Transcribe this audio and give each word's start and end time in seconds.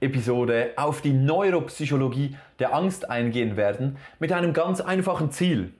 Episode 0.00 0.72
auf 0.76 1.00
die 1.00 1.12
Neuropsychologie 1.12 2.36
der 2.58 2.74
Angst 2.74 3.10
eingehen 3.10 3.56
werden, 3.56 3.96
mit 4.18 4.32
einem 4.32 4.52
ganz 4.52 4.80
einfachen 4.80 5.30
Ziel. 5.30 5.72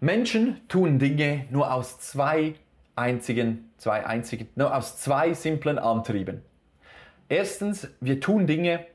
Menschen 0.00 0.60
tun 0.68 0.98
Dinge 0.98 1.46
nur 1.50 1.72
aus 1.72 1.98
zwei 1.98 2.54
einzigen, 2.94 3.70
zwei 3.76 4.06
einzigen, 4.06 4.48
nur 4.54 4.74
aus 4.74 4.98
zwei 4.98 5.34
simplen 5.34 5.78
Antrieben. 5.78 6.42
Erstens, 7.28 7.88
wir 8.00 8.20
tun 8.20 8.46
Dinge 8.46 8.86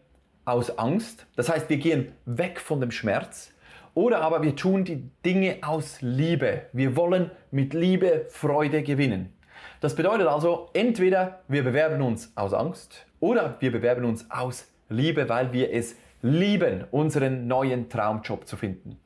aus 0.45 0.78
Angst, 0.78 1.26
das 1.36 1.50
heißt, 1.50 1.70
wir 1.70 1.78
gehen 1.78 2.12
weg 2.26 2.59
von 2.59 2.80
dem 2.80 2.92
Schmerz, 2.92 3.53
oder 3.94 4.22
aber 4.22 4.42
wir 4.42 4.56
tun 4.56 4.86
die 4.86 5.09
Dinge 5.26 5.58
aus 5.64 5.98
Liebe. 6.02 6.64
Wir 6.72 6.95
wollen 6.95 7.30
mit 7.52 7.73
Liebe 7.73 8.26
Freude 8.30 8.84
gewinnen. 8.84 9.34
Das 9.81 9.95
bedeutet 9.95 10.28
also, 10.28 10.70
entweder 10.73 11.42
wir 11.48 11.64
bewerben 11.64 12.02
uns 12.02 12.31
aus 12.36 12.53
Angst 12.53 13.06
oder 13.20 13.58
wir 13.59 13.72
bewerben 13.72 14.06
uns 14.06 14.30
aus 14.31 14.70
Liebe, 14.91 15.30
weil 15.30 15.52
wir 15.54 15.73
es 15.73 15.95
lieben, 16.22 16.86
unseren 16.91 17.48
neuen 17.48 17.90
Traumjob 17.90 18.48
zu 18.48 18.58
finden. 18.58 19.00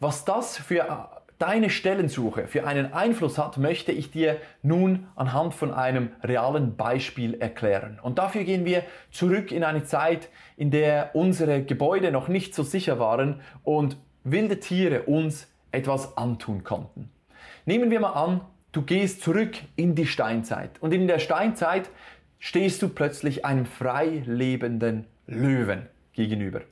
Was 0.00 0.24
das 0.24 0.56
für 0.56 1.10
deine 1.38 1.68
Stellensuche 1.68 2.46
für 2.46 2.66
einen 2.66 2.92
Einfluss 2.92 3.38
hat, 3.38 3.58
möchte 3.58 3.92
ich 3.92 4.10
dir 4.10 4.38
nun 4.62 5.06
anhand 5.16 5.54
von 5.54 5.72
einem 5.72 6.10
realen 6.22 6.76
Beispiel 6.76 7.34
erklären. 7.34 7.98
Und 8.02 8.18
dafür 8.18 8.44
gehen 8.44 8.64
wir 8.64 8.82
zurück 9.10 9.52
in 9.52 9.64
eine 9.64 9.84
Zeit, 9.84 10.28
in 10.56 10.70
der 10.70 11.10
unsere 11.14 11.62
Gebäude 11.62 12.10
noch 12.10 12.28
nicht 12.28 12.54
so 12.54 12.62
sicher 12.62 12.98
waren 12.98 13.40
und 13.64 13.98
wilde 14.24 14.60
Tiere 14.60 15.02
uns 15.02 15.48
etwas 15.72 16.16
antun 16.16 16.64
konnten. 16.64 17.10
Nehmen 17.66 17.90
wir 17.90 18.00
mal 18.00 18.12
an, 18.12 18.40
du 18.72 18.82
gehst 18.82 19.22
zurück 19.22 19.56
in 19.76 19.94
die 19.94 20.06
Steinzeit 20.06 20.70
und 20.80 20.92
in 20.92 21.06
der 21.06 21.18
Steinzeit 21.18 21.90
stehst 22.38 22.80
du 22.80 22.88
plötzlich 22.88 23.44
einem 23.44 23.66
frei 23.66 24.22
lebenden 24.24 25.06
Löwen 25.26 25.88
gegenüber. 26.12 26.62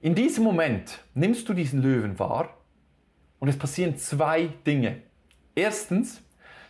In 0.00 0.14
diesem 0.14 0.44
Moment 0.44 1.02
nimmst 1.14 1.48
du 1.48 1.54
diesen 1.54 1.80
Löwen 1.80 2.18
wahr 2.18 2.58
und 3.38 3.48
es 3.48 3.58
passieren 3.58 3.96
zwei 3.96 4.48
Dinge. 4.66 5.00
Erstens, 5.54 6.22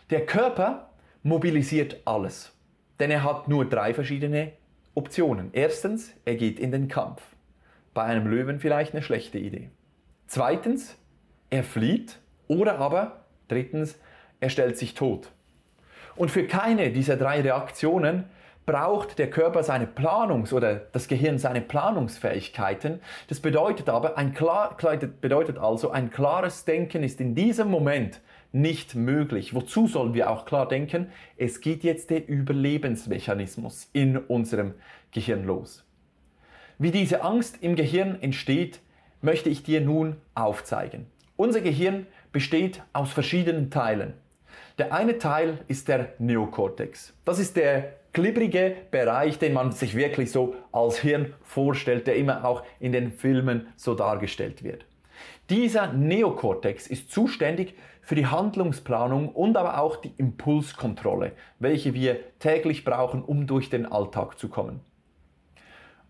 der 0.09 0.25
Körper 0.25 0.91
mobilisiert 1.23 1.97
alles, 2.05 2.55
denn 2.99 3.11
er 3.11 3.23
hat 3.23 3.47
nur 3.47 3.67
drei 3.67 3.93
verschiedene 3.93 4.53
Optionen. 4.93 5.49
Erstens, 5.51 6.13
er 6.23 6.35
geht 6.35 6.59
in 6.59 6.71
den 6.71 6.87
Kampf. 6.87 7.21
Bei 7.93 8.03
einem 8.03 8.27
Löwen 8.27 8.59
vielleicht 8.59 8.93
eine 8.93 9.01
schlechte 9.01 9.37
Idee. 9.37 9.69
Zweitens, 10.27 10.97
er 11.49 11.63
flieht 11.63 12.19
oder 12.47 12.79
aber 12.79 13.25
drittens, 13.47 13.99
er 14.39 14.49
stellt 14.49 14.77
sich 14.77 14.93
tot. 14.93 15.31
Und 16.15 16.31
für 16.31 16.47
keine 16.47 16.91
dieser 16.91 17.17
drei 17.17 17.41
Reaktionen 17.41 18.25
braucht 18.65 19.19
der 19.19 19.29
Körper 19.29 19.63
seine 19.63 19.85
Planungs- 19.85 20.53
oder 20.53 20.75
das 20.75 21.07
Gehirn 21.07 21.37
seine 21.37 21.61
Planungsfähigkeiten. 21.61 22.99
Das 23.27 23.39
bedeutet 23.39 23.89
aber, 23.89 24.17
ein 24.17 24.33
klar, 24.33 24.75
bedeutet 25.21 25.57
also, 25.57 25.91
ein 25.91 26.09
klares 26.09 26.65
Denken 26.65 27.03
ist 27.03 27.21
in 27.21 27.35
diesem 27.35 27.69
Moment 27.69 28.21
nicht 28.51 28.95
möglich. 28.95 29.53
Wozu 29.53 29.87
sollen 29.87 30.13
wir 30.13 30.31
auch 30.31 30.45
klar 30.45 30.67
denken? 30.67 31.11
Es 31.37 31.61
geht 31.61 31.83
jetzt 31.83 32.09
der 32.09 32.27
Überlebensmechanismus 32.27 33.89
in 33.93 34.17
unserem 34.17 34.73
Gehirn 35.11 35.43
los. 35.43 35.83
Wie 36.77 36.91
diese 36.91 37.23
Angst 37.23 37.57
im 37.61 37.75
Gehirn 37.75 38.21
entsteht, 38.21 38.79
möchte 39.21 39.49
ich 39.49 39.63
dir 39.63 39.81
nun 39.81 40.17
aufzeigen. 40.33 41.05
Unser 41.37 41.61
Gehirn 41.61 42.07
besteht 42.31 42.81
aus 42.93 43.11
verschiedenen 43.11 43.69
Teilen. 43.69 44.13
Der 44.77 44.93
eine 44.93 45.17
Teil 45.17 45.59
ist 45.67 45.87
der 45.87 46.13
Neokortex. 46.19 47.13
Das 47.25 47.39
ist 47.39 47.55
der 47.55 47.93
glibbrige 48.15 48.75
Bereich, 48.91 49.37
den 49.37 49.53
man 49.53 49.73
sich 49.73 49.95
wirklich 49.95 50.31
so 50.31 50.55
als 50.71 50.97
Hirn 50.97 51.33
vorstellt, 51.43 52.07
der 52.07 52.15
immer 52.15 52.45
auch 52.45 52.63
in 52.79 52.93
den 52.93 53.11
Filmen 53.11 53.67
so 53.75 53.93
dargestellt 53.93 54.63
wird. 54.63 54.85
Dieser 55.49 55.91
Neokortex 55.93 56.87
ist 56.87 57.11
zuständig 57.11 57.75
für 58.01 58.15
die 58.15 58.25
Handlungsplanung 58.25 59.29
und 59.29 59.57
aber 59.57 59.79
auch 59.79 59.97
die 59.97 60.13
Impulskontrolle, 60.17 61.33
welche 61.59 61.93
wir 61.93 62.19
täglich 62.39 62.85
brauchen, 62.85 63.21
um 63.21 63.47
durch 63.47 63.69
den 63.69 63.85
Alltag 63.85 64.39
zu 64.39 64.47
kommen. 64.47 64.79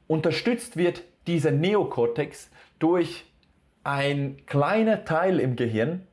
Unterstützt 0.07 0.77
wird 0.77 1.03
dieser 1.25 1.51
Neokortex 1.51 2.51
durch 2.77 3.25
ein 3.83 4.37
kleiner 4.45 5.05
Teil 5.05 5.39
im 5.39 5.55
Gehirn, 5.55 6.05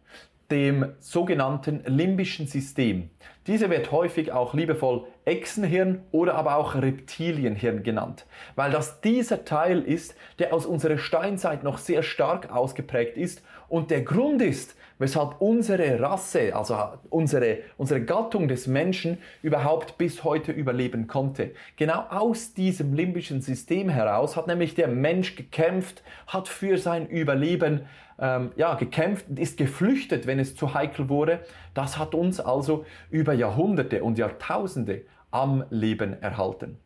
dem 0.53 0.93
sogenannten 1.01 1.83
limbischen 1.87 2.47
System. 2.47 3.09
Diese 3.47 3.71
wird 3.71 3.91
häufig 3.91 4.33
auch 4.33 4.53
liebevoll 4.53 5.07
Echsenhirn 5.25 6.03
oder 6.13 6.35
aber 6.35 6.57
auch 6.57 6.75
Reptilienhirn 6.75 7.83
genannt, 7.83 8.27
weil 8.55 8.71
das 8.71 9.01
dieser 9.01 9.47
Teil 9.47 9.81
ist, 9.81 10.15
der 10.39 10.53
aus 10.53 10.67
unserer 10.67 10.99
Steinzeit 10.99 11.63
noch 11.65 11.79
sehr 11.79 12.03
stark 12.03 12.53
ausgeprägt 12.53 13.17
ist 13.17 13.43
und 13.69 13.91
der 13.91 14.03
Grund 14.03 14.43
ist, 14.43 14.77
weshalb 14.99 15.41
unsere 15.41 15.99
Rasse, 16.01 16.55
also 16.55 16.77
unsere, 17.09 17.61
unsere 17.79 18.03
Gattung 18.05 18.47
des 18.47 18.67
Menschen 18.67 19.19
überhaupt 19.43 19.97
bis 19.97 20.23
heute 20.23 20.53
überleben 20.53 21.07
konnte. 21.07 21.53
Genau 21.77 22.05
aus 22.11 22.53
diesem 22.53 22.93
limbischen 22.93 23.41
System 23.41 23.89
heraus 23.89 24.37
hat 24.37 24.47
nämlich 24.47 24.75
der 24.75 24.89
Mensch 24.89 25.35
gekämpft, 25.35 26.03
hat 26.27 26.47
für 26.47 26.77
sein 26.77 27.09
Überleben 27.09 27.87
ähm, 28.23 28.53
ja, 28.57 28.75
gekämpft 28.75 29.29
und 29.29 29.39
ist 29.39 29.59
geflüchtet, 29.59 30.27
wenn 30.27 30.39
es 30.39 30.55
zu 30.55 30.73
heikel 30.73 31.09
wurde. 31.09 31.41
Das 31.75 31.99
hat 31.99 32.15
uns 32.15 32.41
also 32.41 32.87
über 33.11 33.35
Jahrhunderte 33.35 34.05
und 34.05 34.17
Jahrtausende 34.17 35.03
am 35.33 35.65
Leben 35.71 36.23
erhalten. 36.23 36.79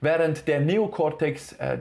Während 0.00 0.46
der 0.46 0.60
Neokortex 0.60 1.54
äh, 1.54 1.78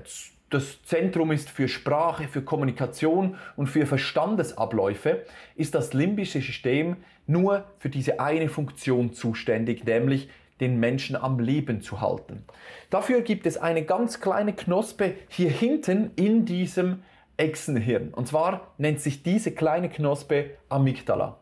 das 0.50 0.84
Zentrum 0.84 1.32
ist 1.32 1.50
für 1.50 1.68
Sprache, 1.68 2.28
für 2.28 2.42
Kommunikation 2.42 3.38
und 3.56 3.68
für 3.68 3.86
Verstandesabläufe, 3.86 5.26
ist 5.56 5.76
das 5.76 5.94
limbische 5.94 6.42
System 6.42 6.98
nur 7.28 7.66
für 7.78 7.90
diese 7.90 8.20
eine 8.20 8.50
Funktion 8.50 9.14
zuständig, 9.14 9.86
nämlich 9.86 10.30
den 10.60 10.80
Menschen 10.80 11.16
am 11.16 11.40
Leben 11.40 11.82
zu 11.82 12.02
halten. 12.02 12.46
Dafür 12.90 13.22
gibt 13.22 13.46
es 13.46 13.58
eine 13.58 13.84
ganz 13.84 14.22
kleine 14.22 14.54
Knospe 14.54 15.16
hier 15.28 15.50
hinten 15.50 16.12
in 16.16 16.46
diesem 16.46 17.04
Echsenhirn. 17.42 18.14
Und 18.14 18.28
zwar 18.28 18.74
nennt 18.78 19.02
sich 19.02 19.24
diese 19.24 19.52
kleine 19.52 19.90
Knospe 19.90 20.52
Amygdala. 20.70 21.38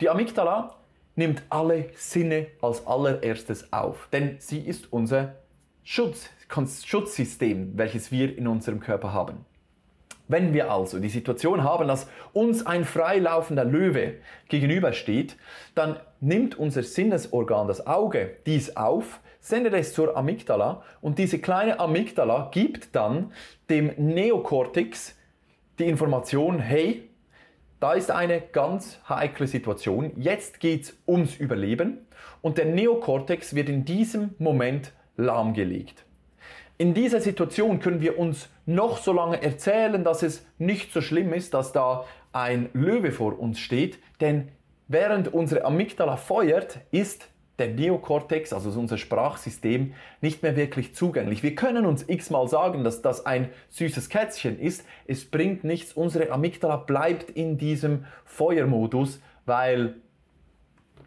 Die 0.00 0.10
Amygdala 0.10 0.76
nimmt 1.16 1.42
alle 1.48 1.86
Sinne 1.94 2.48
als 2.60 2.86
allererstes 2.86 3.72
auf, 3.72 4.08
denn 4.12 4.36
sie 4.38 4.60
ist 4.60 4.92
unser 4.92 5.36
Schutz, 5.84 6.28
Schutzsystem, 6.84 7.72
welches 7.76 8.12
wir 8.12 8.36
in 8.36 8.46
unserem 8.46 8.78
Körper 8.78 9.14
haben. 9.14 9.46
Wenn 10.28 10.52
wir 10.52 10.70
also 10.70 10.98
die 10.98 11.08
Situation 11.08 11.64
haben, 11.64 11.88
dass 11.88 12.08
uns 12.34 12.64
ein 12.66 12.84
freilaufender 12.84 13.64
Löwe 13.64 14.16
gegenübersteht, 14.48 15.36
dann 15.74 15.96
nimmt 16.20 16.58
unser 16.58 16.82
Sinnesorgan, 16.82 17.68
das 17.68 17.86
Auge, 17.86 18.36
dies 18.46 18.76
auf, 18.76 19.20
sendet 19.40 19.74
es 19.74 19.92
zur 19.92 20.16
Amygdala 20.16 20.82
und 21.00 21.18
diese 21.18 21.38
kleine 21.38 21.80
Amygdala 21.80 22.50
gibt 22.52 22.94
dann 22.94 23.32
dem 23.68 23.92
Neokortex 23.96 25.16
die 25.82 25.88
Information, 25.88 26.60
hey, 26.60 27.08
da 27.80 27.94
ist 27.94 28.10
eine 28.10 28.40
ganz 28.40 29.00
heikle 29.08 29.48
Situation, 29.48 30.12
jetzt 30.16 30.60
geht 30.60 30.84
es 30.84 30.96
ums 31.06 31.36
Überleben. 31.36 32.06
Und 32.40 32.58
der 32.58 32.66
Neokortex 32.66 33.54
wird 33.54 33.68
in 33.68 33.84
diesem 33.84 34.34
Moment 34.38 34.92
lahmgelegt. 35.16 36.04
In 36.78 36.94
dieser 36.94 37.20
Situation 37.20 37.80
können 37.80 38.00
wir 38.00 38.18
uns 38.18 38.48
noch 38.66 38.98
so 38.98 39.12
lange 39.12 39.42
erzählen, 39.42 40.04
dass 40.04 40.22
es 40.22 40.46
nicht 40.58 40.92
so 40.92 41.00
schlimm 41.00 41.32
ist, 41.32 41.54
dass 41.54 41.72
da 41.72 42.04
ein 42.32 42.70
Löwe 42.72 43.10
vor 43.10 43.38
uns 43.38 43.58
steht, 43.58 43.98
denn 44.20 44.48
während 44.88 45.32
unsere 45.34 45.64
Amygdala 45.64 46.16
feuert, 46.16 46.78
ist 46.92 47.28
der 47.58 47.68
Neokortex, 47.68 48.52
also 48.52 48.70
unser 48.78 48.98
Sprachsystem, 48.98 49.94
nicht 50.20 50.42
mehr 50.42 50.56
wirklich 50.56 50.94
zugänglich. 50.94 51.42
Wir 51.42 51.54
können 51.54 51.86
uns 51.86 52.08
x-mal 52.08 52.48
sagen, 52.48 52.82
dass 52.84 53.02
das 53.02 53.26
ein 53.26 53.50
süßes 53.68 54.08
Kätzchen 54.08 54.58
ist. 54.58 54.84
Es 55.06 55.24
bringt 55.24 55.62
nichts. 55.64 55.92
Unsere 55.92 56.30
Amygdala 56.30 56.76
bleibt 56.76 57.30
in 57.30 57.58
diesem 57.58 58.06
Feuermodus, 58.24 59.20
weil 59.44 59.96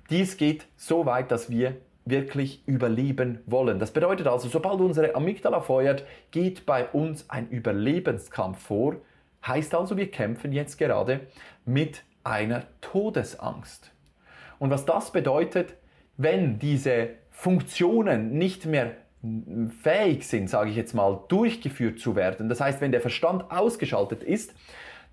dies 0.09 0.37
geht 0.37 0.67
so 0.75 1.05
weit, 1.05 1.31
dass 1.31 1.49
wir 1.49 1.77
wirklich 2.05 2.61
überleben 2.67 3.39
wollen. 3.47 3.79
Das 3.79 3.91
bedeutet 3.91 4.27
also, 4.27 4.47
sobald 4.47 4.79
unsere 4.79 5.15
Amygdala 5.15 5.59
feuert, 5.61 6.05
geht 6.29 6.67
bei 6.67 6.87
uns 6.87 7.29
ein 7.29 7.49
Überlebenskampf 7.49 8.59
vor. 8.59 8.97
Heißt 9.45 9.73
also, 9.73 9.97
wir 9.97 10.11
kämpfen 10.11 10.53
jetzt 10.53 10.77
gerade 10.77 11.21
mit 11.65 12.03
einer 12.23 12.63
Todesangst. 12.81 13.91
Und 14.59 14.69
was 14.69 14.85
das 14.85 15.11
bedeutet, 15.11 15.75
wenn 16.17 16.59
diese 16.59 17.09
Funktionen 17.31 18.37
nicht 18.37 18.65
mehr 18.65 18.93
fähig 19.81 20.27
sind, 20.27 20.49
sage 20.49 20.69
ich 20.69 20.75
jetzt 20.75 20.93
mal, 20.93 21.23
durchgeführt 21.27 21.99
zu 21.99 22.15
werden, 22.15 22.47
das 22.49 22.61
heißt, 22.61 22.81
wenn 22.81 22.91
der 22.91 23.01
Verstand 23.01 23.49
ausgeschaltet 23.51 24.23
ist, 24.23 24.53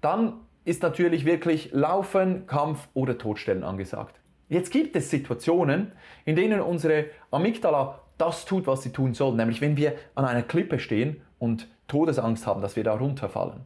dann 0.01 0.41
ist 0.65 0.83
natürlich 0.83 1.25
wirklich 1.25 1.73
Laufen, 1.73 2.47
Kampf 2.47 2.89
oder 2.95 3.19
Todstellen 3.19 3.65
angesagt. 3.65 4.21
Jetzt 4.49 4.71
gibt 4.71 4.95
es 4.97 5.11
Situationen, 5.11 5.93
in 6.25 6.37
denen 6.37 6.61
unsere 6.61 7.07
Amygdala 7.31 8.01
das 8.19 8.45
tut, 8.45 8.67
was 8.67 8.83
sie 8.83 8.93
tun 8.93 9.15
soll, 9.15 9.35
nämlich 9.35 9.61
wenn 9.61 9.77
wir 9.77 9.95
an 10.15 10.25
einer 10.25 10.43
Klippe 10.43 10.79
stehen 10.79 11.23
und 11.39 11.69
Todesangst 11.89 12.47
haben, 12.47 12.61
dass 12.61 12.77
wir 12.77 12.85
da 12.85 12.95
runterfallen. 12.95 13.61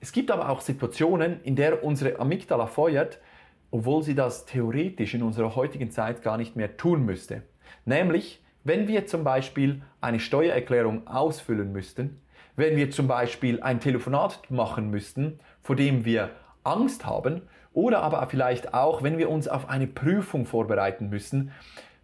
Es 0.00 0.12
gibt 0.12 0.30
aber 0.30 0.48
auch 0.48 0.60
Situationen, 0.60 1.42
in 1.42 1.56
der 1.56 1.82
unsere 1.82 2.18
Amygdala 2.20 2.66
feuert, 2.66 3.18
obwohl 3.70 4.02
sie 4.02 4.14
das 4.14 4.46
theoretisch 4.46 5.14
in 5.14 5.22
unserer 5.22 5.54
heutigen 5.56 5.90
Zeit 5.90 6.22
gar 6.22 6.36
nicht 6.36 6.56
mehr 6.56 6.76
tun 6.76 7.04
müsste. 7.04 7.42
Nämlich, 7.84 8.42
wenn 8.64 8.88
wir 8.88 9.06
zum 9.06 9.24
Beispiel 9.24 9.82
eine 10.00 10.20
Steuererklärung 10.20 11.06
ausfüllen 11.06 11.72
müssten, 11.72 12.20
wenn 12.56 12.76
wir 12.76 12.90
zum 12.90 13.06
Beispiel 13.06 13.62
ein 13.62 13.80
Telefonat 13.80 14.50
machen 14.50 14.90
müssten, 14.90 15.38
vor 15.62 15.76
dem 15.76 16.04
wir 16.04 16.30
Angst 16.62 17.06
haben, 17.06 17.42
oder 17.72 18.02
aber 18.02 18.26
vielleicht 18.26 18.74
auch, 18.74 19.02
wenn 19.02 19.16
wir 19.16 19.30
uns 19.30 19.48
auf 19.48 19.68
eine 19.68 19.86
Prüfung 19.86 20.44
vorbereiten 20.44 21.08
müssen, 21.08 21.52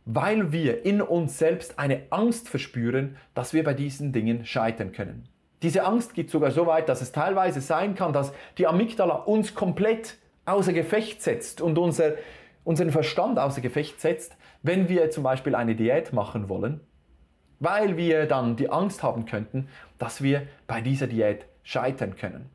weil 0.04 0.52
wir 0.52 0.84
in 0.84 1.02
uns 1.02 1.38
selbst 1.38 1.78
eine 1.78 2.02
Angst 2.10 2.48
verspüren, 2.48 3.16
dass 3.34 3.52
wir 3.52 3.64
bei 3.64 3.74
diesen 3.74 4.12
Dingen 4.12 4.46
scheitern 4.46 4.92
können. 4.92 5.28
Diese 5.62 5.84
Angst 5.84 6.14
geht 6.14 6.30
sogar 6.30 6.52
so 6.52 6.66
weit, 6.66 6.88
dass 6.88 7.02
es 7.02 7.10
teilweise 7.10 7.60
sein 7.60 7.96
kann, 7.96 8.12
dass 8.12 8.32
die 8.56 8.68
Amygdala 8.68 9.14
uns 9.16 9.54
komplett 9.54 10.16
außer 10.46 10.72
Gefecht 10.72 11.22
setzt 11.22 11.60
und 11.60 11.76
unser, 11.76 12.14
unseren 12.64 12.90
Verstand 12.90 13.38
außer 13.38 13.60
Gefecht 13.60 14.00
setzt, 14.00 14.36
wenn 14.62 14.88
wir 14.88 15.10
zum 15.10 15.22
Beispiel 15.22 15.54
eine 15.54 15.74
Diät 15.74 16.12
machen 16.12 16.48
wollen, 16.48 16.80
weil 17.60 17.96
wir 17.96 18.26
dann 18.26 18.56
die 18.56 18.70
Angst 18.70 19.02
haben 19.02 19.26
könnten, 19.26 19.68
dass 19.98 20.22
wir 20.22 20.46
bei 20.66 20.80
dieser 20.80 21.06
Diät 21.06 21.46
scheitern 21.62 22.16
können. 22.16 22.48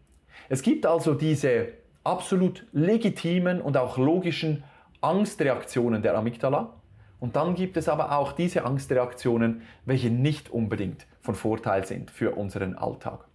Es 0.49 0.61
gibt 0.61 0.85
also 0.85 1.13
diese 1.13 1.69
absolut 2.03 2.65
legitimen 2.71 3.61
und 3.61 3.77
auch 3.77 3.97
logischen 3.97 4.63
Angstreaktionen 5.01 6.01
der 6.01 6.15
Amygdala. 6.17 6.73
Und 7.19 7.35
dann 7.35 7.53
gibt 7.55 7.77
es 7.77 7.87
aber 7.87 8.17
auch 8.17 8.31
diese 8.31 8.65
Angstreaktionen, 8.65 9.61
welche 9.85 10.09
nicht 10.09 10.49
unbedingt 10.49 11.05
von 11.21 11.35
Vorteil 11.35 11.85
sind 11.85 12.09
für 12.09 12.31
unseren 12.31 12.75
Alltag. 12.75 13.25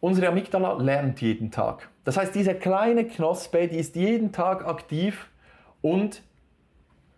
Unsere 0.00 0.28
Amygdala 0.28 0.74
lernt 0.74 1.20
jeden 1.20 1.50
Tag. 1.50 1.90
Das 2.04 2.16
heißt, 2.16 2.34
diese 2.34 2.54
kleine 2.54 3.06
Knospe, 3.06 3.66
die 3.68 3.78
ist 3.78 3.96
jeden 3.96 4.32
Tag 4.32 4.66
aktiv 4.66 5.28
und 5.80 6.22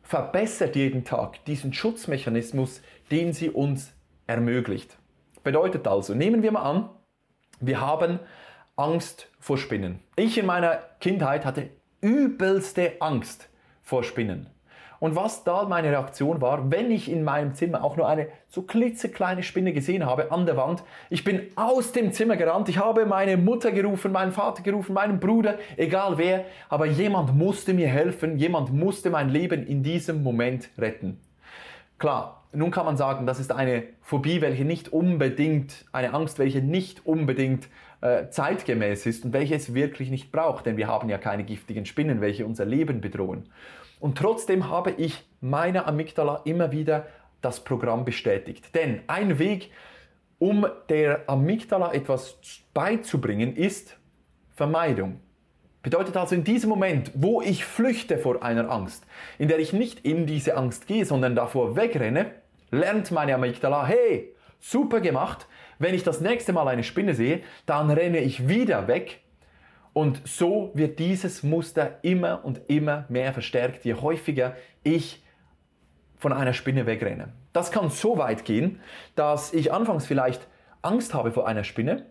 verbessert 0.03 0.77
jeden 0.77 1.05
Tag 1.05 1.44
diesen 1.44 1.73
Schutzmechanismus, 1.73 2.81
den 3.11 3.33
sie 3.33 3.50
uns 3.50 3.93
ermöglicht. 4.27 4.97
Bedeutet 5.43 5.87
also, 5.88 6.15
nehmen 6.15 6.43
wir 6.43 6.53
mal 6.53 6.62
an, 6.62 6.91
wir 7.61 7.81
haben 7.81 8.21
Angst 8.77 9.29
vor 9.41 9.59
Spinnen. 9.59 10.00
Ich 10.17 10.38
in 10.38 10.47
meiner 10.47 10.77
Kindheit 11.00 11.44
hatte 11.44 11.71
übelste 12.00 13.00
Angst 13.00 13.49
vor 13.83 14.05
Spinnen. 14.05 14.50
Und 14.99 15.15
was 15.15 15.45
da 15.45 15.65
meine 15.65 15.91
Reaktion 15.91 16.41
war, 16.41 16.71
wenn 16.71 16.91
ich 16.91 17.11
in 17.11 17.23
meinem 17.23 17.55
Zimmer 17.55 17.85
auch 17.85 17.97
nur 17.97 18.09
eine 18.09 18.29
so 18.49 18.63
klitzekleine 18.63 19.43
Spinne 19.43 19.73
gesehen 19.73 20.07
habe 20.07 20.33
an 20.33 20.47
der 20.47 20.57
Wand, 20.57 20.83
ich 21.11 21.25
bin 21.25 21.43
aus 21.55 21.93
dem 21.93 22.13
Zimmer 22.13 22.37
gerannt, 22.37 22.69
ich 22.69 22.79
habe 22.79 23.07
meine 23.07 23.37
Mutter 23.37 23.73
gerufen, 23.73 24.13
meinen 24.13 24.33
Vater 24.33 24.63
gerufen, 24.63 24.95
meinen 24.95 25.21
Bruder, 25.21 25.59
egal 25.77 26.19
wer, 26.19 26.45
aber 26.69 26.87
jemand 26.87 27.35
musste 27.37 27.75
mir 27.75 27.89
helfen, 27.89 28.39
jemand 28.39 28.73
musste 28.73 29.11
mein 29.11 29.29
Leben 29.29 29.67
in 29.67 29.83
diesem 29.83 30.23
Moment 30.23 30.71
retten. 30.79 31.21
Klar, 31.99 32.43
nun 32.53 32.71
kann 32.71 32.87
man 32.87 32.97
sagen, 32.97 33.27
das 33.27 33.39
ist 33.39 33.53
eine 33.53 33.85
Phobie, 34.03 34.41
welche 34.41 34.65
nicht 34.65 34.93
unbedingt, 34.93 35.85
eine 35.93 36.15
Angst, 36.15 36.39
welche 36.39 36.61
nicht 36.61 37.05
unbedingt 37.05 37.69
äh, 38.01 38.29
zeitgemäß 38.31 39.07
ist 39.07 39.25
und 39.25 39.33
welche 39.33 39.55
es 39.55 39.75
wirklich 39.75 40.11
nicht 40.11 40.33
braucht, 40.33 40.67
denn 40.67 40.77
wir 40.77 40.87
haben 40.87 41.09
ja 41.09 41.19
keine 41.19 41.45
giftigen 41.45 41.87
Spinnen, 41.87 42.21
welche 42.21 42.47
unser 42.47 42.65
Leben 42.65 43.01
bedrohen. 43.01 43.49
Und 44.01 44.19
trotzdem 44.19 44.69
habe 44.69 44.93
ich 44.93 45.25
meiner 45.41 45.87
Amygdala 45.87 46.43
immer 46.45 46.73
wieder 46.73 47.07
das 47.41 47.61
Programm 47.61 48.05
bestätigt. 48.05 48.75
Denn 48.75 49.01
ein 49.07 49.39
Weg, 49.39 49.71
um 50.39 50.67
der 50.89 51.29
Amygdala 51.29 51.93
etwas 51.93 52.39
beizubringen, 52.75 53.57
ist 53.57 53.97
Vermeidung. 54.55 55.21
Bedeutet 55.83 56.17
also 56.17 56.35
in 56.35 56.43
diesem 56.43 56.69
Moment, 56.69 57.13
wo 57.15 57.41
ich 57.41 57.65
flüchte 57.65 58.19
vor 58.19 58.43
einer 58.43 58.71
Angst, 58.71 59.07
in 59.39 59.49
der 59.49 59.61
ich 59.61 59.73
nicht 59.73 60.01
in 60.05 60.27
diese 60.27 60.57
Angst 60.57 60.89
gehe, 60.89 61.05
sondern 61.05 61.37
davor 61.37 61.77
wegrenne, 61.77 62.33
lernt 62.73 63.13
meine 63.13 63.35
Amygdala, 63.35 63.87
hey, 63.87 64.35
super 64.59 65.01
gemacht, 65.01 65.47
wenn 65.79 65.95
ich 65.95 66.03
das 66.03 66.21
nächste 66.21 66.53
Mal 66.53 66.67
eine 66.69 66.83
Spinne 66.83 67.15
sehe, 67.15 67.41
dann 67.67 67.91
renne 67.91 68.19
ich 68.19 68.49
wieder 68.49 68.89
weg 68.89 69.21
und 69.97 70.21
so 70.29 70.73
wird 70.75 70.99
dieses 70.99 71.43
Muster 71.43 72.01
immer 72.03 72.45
und 72.45 72.61
immer 72.69 73.07
mehr 73.09 73.33
verstärkt, 73.33 73.87
je 73.87 73.95
häufiger 73.95 74.55
ich 74.83 75.25
von 76.19 76.35
einer 76.35 76.53
Spinne 76.53 76.85
wegrenne. 76.85 77.33
Das 77.55 77.71
kann 77.71 77.89
so 77.89 78.19
weit 78.19 78.45
gehen, 78.45 78.83
dass 79.15 79.55
ich 79.55 79.73
anfangs 79.73 80.05
vielleicht 80.05 80.49
Angst 80.83 81.15
habe 81.15 81.33
vor 81.33 81.49
einer 81.49 81.65
Spinne. 81.65 82.05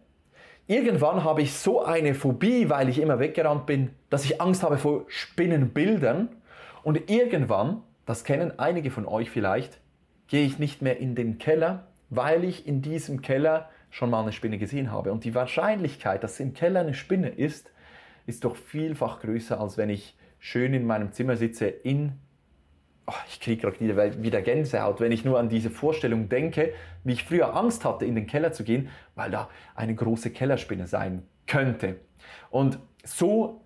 Irgendwann 0.66 1.24
habe 1.24 1.44
ich 1.44 1.54
so 1.54 1.86
eine 1.86 2.16
Phobie, 2.16 2.72
weil 2.72 2.90
ich 2.90 3.00
immer 3.00 3.20
weggerannt 3.20 3.68
bin, 3.68 3.92
dass 4.10 4.26
ich 4.26 4.42
Angst 4.42 4.64
habe 4.64 4.80
vor 4.80 5.06
Spinnenbildern. 5.08 6.30
Und 6.82 7.08
irgendwann, 7.12 7.84
das 8.08 8.24
kennen 8.24 8.58
einige 8.58 8.90
von 8.90 9.06
euch 9.06 9.30
vielleicht, 9.30 9.80
gehe 10.28 10.48
ich 10.48 10.58
nicht 10.58 10.82
mehr 10.82 10.98
in 10.98 11.14
den 11.14 11.38
Keller, 11.38 11.86
weil 12.10 12.46
ich 12.46 12.66
in 12.66 12.82
diesem 12.82 13.22
Keller 13.22 13.70
schon 13.92 14.10
mal 14.10 14.24
eine 14.24 14.32
Spinne 14.32 14.58
gesehen 14.58 14.92
habe. 14.92 15.12
Und 15.12 15.24
die 15.24 15.36
Wahrscheinlichkeit, 15.36 16.24
dass 16.24 16.40
im 16.40 16.56
Keller 16.56 16.80
eine 16.80 16.96
Spinne 16.96 17.30
ist, 17.30 17.70
ist 18.26 18.44
doch 18.44 18.56
vielfach 18.56 19.20
größer, 19.20 19.60
als 19.60 19.78
wenn 19.78 19.90
ich 19.90 20.16
schön 20.40 20.74
in 20.74 20.86
meinem 20.86 21.12
Zimmer 21.12 21.38
sitze 21.38 21.68
in 21.68 22.14
Oh, 23.08 23.14
ich 23.28 23.40
kriege 23.40 23.62
gerade 23.62 23.80
wieder, 24.24 24.42
Gänsehaut, 24.42 25.00
wenn 25.00 25.12
ich 25.12 25.24
nur 25.24 25.38
an 25.38 25.48
diese 25.48 25.70
Vorstellung 25.70 26.28
denke, 26.28 26.74
wie 27.04 27.14
ich 27.14 27.24
früher 27.24 27.56
Angst 27.56 27.86
hatte, 27.86 28.04
in 28.04 28.16
den 28.16 28.26
Keller 28.26 28.52
zu 28.52 28.64
gehen, 28.64 28.90
weil 29.14 29.30
da 29.30 29.48
eine 29.76 29.94
große 29.94 30.32
Kellerspinne 30.32 30.88
sein 30.88 31.22
könnte. 31.46 31.98
Und 32.50 32.80
so 33.04 33.62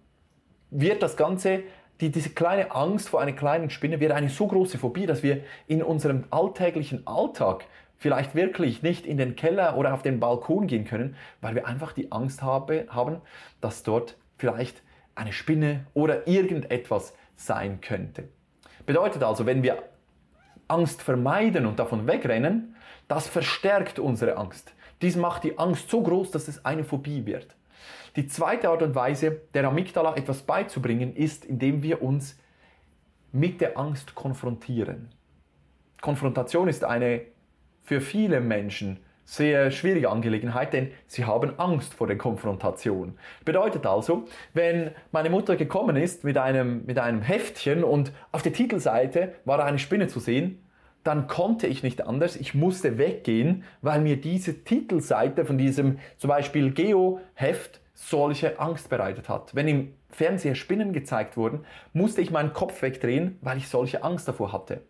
wird 0.71 1.01
das 1.01 1.15
Ganze, 1.15 1.63
die, 2.01 2.11
diese 2.11 2.31
kleine 2.31 2.71
Angst 2.71 3.07
vor 3.07 3.21
einer 3.21 3.31
kleinen 3.31 3.69
Spinne, 3.69 4.01
wird 4.01 4.11
eine 4.11 4.27
so 4.27 4.45
große 4.45 4.77
Phobie, 4.77 5.05
dass 5.05 5.23
wir 5.23 5.41
in 5.67 5.83
unserem 5.83 6.25
alltäglichen 6.31 7.07
Alltag 7.07 7.65
vielleicht 7.95 8.35
wirklich 8.35 8.81
nicht 8.81 9.05
in 9.05 9.17
den 9.17 9.37
Keller 9.37 9.77
oder 9.77 9.93
auf 9.93 10.01
den 10.01 10.19
Balkon 10.19 10.67
gehen 10.67 10.83
können, 10.83 11.15
weil 11.39 11.55
wir 11.55 11.65
einfach 11.65 11.93
die 11.93 12.11
Angst 12.11 12.41
habe, 12.41 12.87
haben, 12.89 13.21
dass 13.61 13.83
dort 13.83 14.17
vielleicht 14.39 14.81
eine 15.15 15.33
Spinne 15.33 15.85
oder 15.93 16.27
irgendetwas 16.27 17.13
sein 17.35 17.81
könnte. 17.81 18.29
Bedeutet 18.85 19.21
also, 19.23 19.45
wenn 19.45 19.61
wir 19.61 19.83
Angst 20.67 21.01
vermeiden 21.01 21.65
und 21.65 21.79
davon 21.79 22.07
wegrennen, 22.07 22.75
das 23.07 23.27
verstärkt 23.27 23.99
unsere 23.99 24.37
Angst. 24.37 24.73
Dies 25.01 25.15
macht 25.15 25.43
die 25.43 25.57
Angst 25.57 25.89
so 25.89 26.01
groß, 26.01 26.31
dass 26.31 26.47
es 26.47 26.65
eine 26.65 26.83
Phobie 26.83 27.25
wird. 27.25 27.55
Die 28.15 28.27
zweite 28.27 28.69
Art 28.69 28.81
und 28.81 28.95
Weise, 28.95 29.41
der 29.53 29.65
Amygdala 29.65 30.15
etwas 30.15 30.41
beizubringen, 30.41 31.15
ist, 31.15 31.45
indem 31.45 31.83
wir 31.83 32.01
uns 32.01 32.37
mit 33.31 33.61
der 33.61 33.77
Angst 33.77 34.15
konfrontieren. 34.15 35.09
Konfrontation 36.01 36.67
ist 36.67 36.83
eine 36.83 37.21
für 37.83 38.01
viele 38.01 38.41
Menschen 38.41 38.99
sehr 39.29 39.69
schwierige 39.69 40.09
Angelegenheit, 40.09 40.73
denn 40.73 40.89
sie 41.05 41.23
haben 41.23 41.59
Angst 41.59 41.93
vor 41.93 42.07
der 42.07 42.17
Konfrontation. 42.17 43.13
Bedeutet 43.45 43.85
also, 43.85 44.25
wenn 44.55 44.89
meine 45.11 45.29
Mutter 45.29 45.55
gekommen 45.55 45.97
ist 45.97 46.23
mit 46.23 46.35
einem, 46.35 46.83
mit 46.87 46.97
einem 46.97 47.21
Heftchen 47.21 47.83
und 47.83 48.11
auf 48.31 48.41
der 48.41 48.53
Titelseite 48.53 49.35
war 49.45 49.63
eine 49.63 49.77
Spinne 49.77 50.07
zu 50.07 50.19
sehen, 50.19 50.63
dann 51.03 51.27
konnte 51.27 51.67
ich 51.67 51.83
nicht 51.83 52.01
anders. 52.07 52.37
Ich 52.37 52.55
musste 52.55 52.97
weggehen, 52.97 53.65
weil 53.83 54.01
mir 54.01 54.19
diese 54.19 54.63
Titelseite 54.63 55.45
von 55.45 55.59
diesem 55.59 55.99
zum 56.17 56.29
Beispiel 56.29 56.71
Geo-Heft 56.71 57.81
solche 57.93 58.59
Angst 58.59 58.89
bereitet 58.89 59.29
hat. 59.29 59.53
Wenn 59.53 59.67
im 59.67 59.93
Fernseher 60.09 60.55
Spinnen 60.55 60.93
gezeigt 60.93 61.37
wurden, 61.37 61.65
musste 61.93 62.21
ich 62.21 62.31
meinen 62.31 62.53
Kopf 62.53 62.81
wegdrehen, 62.81 63.37
weil 63.41 63.57
ich 63.57 63.67
solche 63.67 64.03
Angst 64.03 64.27
davor 64.27 64.51
hatte. 64.51 64.81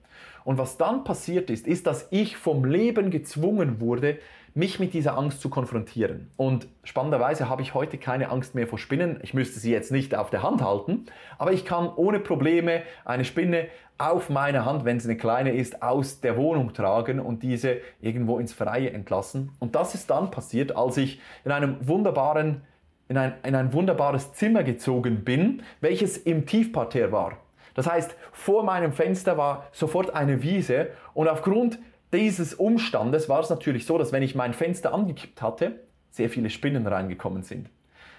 Und 0.44 0.58
was 0.58 0.78
dann 0.78 1.04
passiert 1.04 1.50
ist, 1.50 1.68
ist, 1.68 1.86
dass 1.88 2.08
ich 2.12 2.38
vom 2.38 2.66
Leben 2.66 3.12
gezwungen 3.12 3.80
wurde, 3.82 4.18
mich 4.56 4.80
mit 4.80 4.94
dieser 4.94 5.18
Angst 5.18 5.42
zu 5.42 5.50
konfrontieren. 5.50 6.32
Und 6.38 6.68
spannenderweise 6.84 7.50
habe 7.50 7.62
ich 7.62 7.74
heute 7.74 7.98
keine 7.98 8.30
Angst 8.30 8.56
mehr 8.56 8.68
vor 8.68 8.80
Spinnen. 8.80 9.20
Ich 9.22 9.34
müsste 9.34 9.60
sie 9.60 9.72
jetzt 9.72 9.92
nicht 9.92 10.16
auf 10.16 10.30
der 10.30 10.44
Hand 10.44 10.64
halten, 10.64 11.06
aber 11.38 11.54
ich 11.54 11.66
kann 11.66 11.92
ohne 11.96 12.20
Probleme 12.20 12.82
eine 13.06 13.26
Spinne 13.26 13.68
auf 13.98 14.30
meiner 14.30 14.66
Hand, 14.66 14.86
wenn 14.86 15.00
sie 15.00 15.10
eine 15.10 15.18
kleine 15.18 15.54
ist, 15.54 15.84
aus 15.84 16.22
der 16.22 16.38
Wohnung 16.38 16.74
tragen 16.74 17.20
und 17.20 17.44
diese 17.44 17.78
irgendwo 18.02 18.40
ins 18.40 18.54
Freie 18.54 18.92
entlassen. 18.92 19.52
Und 19.60 19.76
das 19.76 19.94
ist 19.94 20.10
dann 20.10 20.32
passiert, 20.32 20.76
als 20.76 20.98
ich 20.98 21.20
in 21.44 21.52
einem 21.52 21.76
wunderbaren 21.86 22.62
in 23.10 23.18
ein, 23.18 23.34
in 23.44 23.56
ein 23.56 23.74
wunderbares 23.74 24.32
Zimmer 24.34 24.64
gezogen 24.64 25.26
bin, 25.26 25.64
welches 25.82 26.16
im 26.16 26.46
Tiefparterre 26.46 27.12
war. 27.12 27.38
Das 27.74 27.90
heißt, 27.90 28.16
vor 28.32 28.64
meinem 28.64 28.94
Fenster 28.94 29.38
war 29.38 29.68
sofort 29.72 30.14
eine 30.14 30.42
Wiese 30.44 30.90
und 31.14 31.28
aufgrund 31.28 31.80
dieses 32.14 32.54
Umstandes 32.54 33.28
war 33.28 33.42
es 33.42 33.50
natürlich 33.50 33.86
so, 33.86 33.98
dass 33.98 34.12
wenn 34.12 34.24
ich 34.24 34.36
mein 34.36 34.54
Fenster 34.54 34.94
angekippt 34.94 35.42
hatte, 35.42 35.80
sehr 36.12 36.30
viele 36.30 36.50
Spinnen 36.50 36.88
reingekommen 36.88 37.44
sind. 37.44 37.70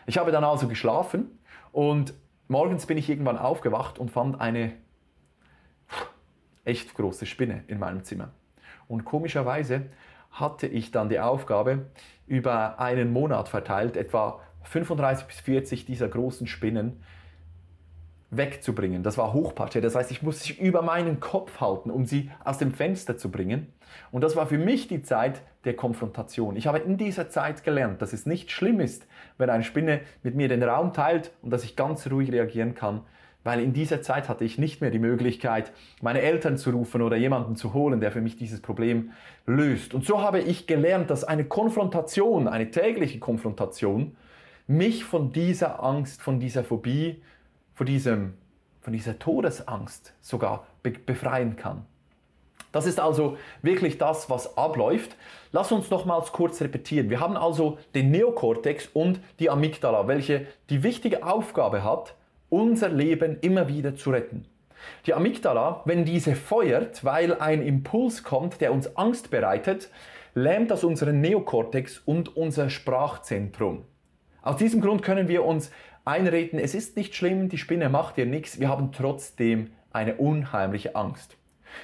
Ich 0.06 0.18
habe 0.18 0.32
dann 0.32 0.44
also 0.44 0.68
geschlafen 0.68 1.38
und 1.72 2.14
morgens 2.48 2.86
bin 2.86 2.98
ich 2.98 3.08
irgendwann 3.08 3.38
aufgewacht 3.38 3.98
und 3.98 4.10
fand 4.10 4.40
eine 4.40 4.72
echt 6.64 6.94
große 6.94 7.26
Spinne 7.26 7.64
in 7.68 7.78
meinem 7.78 8.04
Zimmer. 8.04 8.30
Und 8.88 9.04
komischerweise 9.04 9.86
hatte 10.30 10.66
ich 10.66 10.90
dann 10.90 11.08
die 11.08 11.20
Aufgabe, 11.20 11.86
über 12.26 12.78
einen 12.78 13.12
Monat 13.12 13.48
verteilt 13.48 13.96
etwa 13.96 14.40
35 14.64 15.26
bis 15.26 15.40
40 15.40 15.84
dieser 15.84 16.08
großen 16.08 16.46
Spinnen 16.46 17.02
wegzubringen. 18.30 19.02
Das 19.02 19.18
war 19.18 19.32
Hochparterre. 19.32 19.82
Das 19.82 19.94
heißt, 19.94 20.10
ich 20.10 20.22
musste 20.22 20.44
sie 20.44 20.52
über 20.52 20.82
meinen 20.82 21.20
Kopf 21.20 21.60
halten, 21.60 21.90
um 21.90 22.06
sie 22.06 22.30
aus 22.44 22.58
dem 22.58 22.72
Fenster 22.72 23.18
zu 23.18 23.30
bringen. 23.30 23.72
Und 24.12 24.22
das 24.22 24.36
war 24.36 24.46
für 24.46 24.58
mich 24.58 24.86
die 24.86 25.02
Zeit 25.02 25.42
der 25.64 25.74
Konfrontation. 25.74 26.56
Ich 26.56 26.66
habe 26.66 26.78
in 26.78 26.96
dieser 26.96 27.28
Zeit 27.28 27.64
gelernt, 27.64 28.00
dass 28.00 28.12
es 28.12 28.26
nicht 28.26 28.50
schlimm 28.50 28.80
ist, 28.80 29.06
wenn 29.36 29.50
eine 29.50 29.64
Spinne 29.64 30.00
mit 30.22 30.36
mir 30.36 30.48
den 30.48 30.62
Raum 30.62 30.92
teilt 30.92 31.32
und 31.42 31.50
dass 31.50 31.64
ich 31.64 31.74
ganz 31.74 32.08
ruhig 32.08 32.30
reagieren 32.30 32.74
kann, 32.74 33.02
weil 33.42 33.60
in 33.60 33.72
dieser 33.72 34.02
Zeit 34.02 34.28
hatte 34.28 34.44
ich 34.44 34.58
nicht 34.58 34.80
mehr 34.80 34.90
die 34.90 34.98
Möglichkeit, 34.98 35.72
meine 36.00 36.20
Eltern 36.20 36.56
zu 36.56 36.70
rufen 36.70 37.02
oder 37.02 37.16
jemanden 37.16 37.56
zu 37.56 37.74
holen, 37.74 38.00
der 38.00 38.12
für 38.12 38.20
mich 38.20 38.36
dieses 38.36 38.60
Problem 38.60 39.10
löst. 39.46 39.92
Und 39.94 40.04
so 40.04 40.20
habe 40.20 40.40
ich 40.40 40.66
gelernt, 40.66 41.10
dass 41.10 41.24
eine 41.24 41.44
Konfrontation, 41.44 42.48
eine 42.48 42.70
tägliche 42.70 43.18
Konfrontation, 43.18 44.16
mich 44.66 45.04
von 45.04 45.32
dieser 45.32 45.82
Angst, 45.82 46.22
von 46.22 46.40
dieser 46.40 46.64
Phobie, 46.64 47.22
von, 47.74 47.86
diesem, 47.86 48.34
von 48.80 48.92
dieser 48.92 49.18
Todesangst 49.18 50.14
sogar 50.20 50.66
be 50.82 50.90
befreien 50.90 51.56
kann. 51.56 51.86
Das 52.72 52.86
ist 52.86 53.00
also 53.00 53.36
wirklich 53.62 53.98
das, 53.98 54.30
was 54.30 54.56
abläuft. 54.56 55.16
Lass 55.50 55.72
uns 55.72 55.90
nochmals 55.90 56.30
kurz 56.32 56.60
repetieren. 56.60 57.10
Wir 57.10 57.18
haben 57.18 57.36
also 57.36 57.78
den 57.94 58.10
Neokortex 58.12 58.88
und 58.92 59.20
die 59.40 59.50
Amygdala, 59.50 60.06
welche 60.06 60.46
die 60.68 60.82
wichtige 60.82 61.26
Aufgabe 61.26 61.82
hat, 61.82 62.14
unser 62.48 62.88
Leben 62.88 63.38
immer 63.40 63.68
wieder 63.68 63.96
zu 63.96 64.10
retten. 64.10 64.44
Die 65.06 65.14
Amygdala, 65.14 65.82
wenn 65.84 66.04
diese 66.04 66.34
feuert, 66.36 67.04
weil 67.04 67.34
ein 67.34 67.62
Impuls 67.62 68.22
kommt, 68.22 68.60
der 68.60 68.72
uns 68.72 68.96
Angst 68.96 69.30
bereitet, 69.30 69.90
lähmt 70.34 70.70
das 70.70 70.84
unseren 70.84 71.20
Neokortex 71.20 71.98
und 71.98 72.36
unser 72.36 72.70
Sprachzentrum. 72.70 73.84
Aus 74.42 74.56
diesem 74.56 74.80
Grund 74.80 75.02
können 75.02 75.28
wir 75.28 75.44
uns 75.44 75.70
einreden, 76.04 76.58
es 76.58 76.74
ist 76.74 76.96
nicht 76.96 77.14
schlimm, 77.14 77.48
die 77.48 77.58
Spinne 77.58 77.88
macht 77.88 78.16
dir 78.16 78.26
nichts, 78.26 78.58
wir 78.58 78.68
haben 78.68 78.92
trotzdem 78.92 79.70
eine 79.92 80.14
unheimliche 80.14 80.96
Angst. 80.96 81.36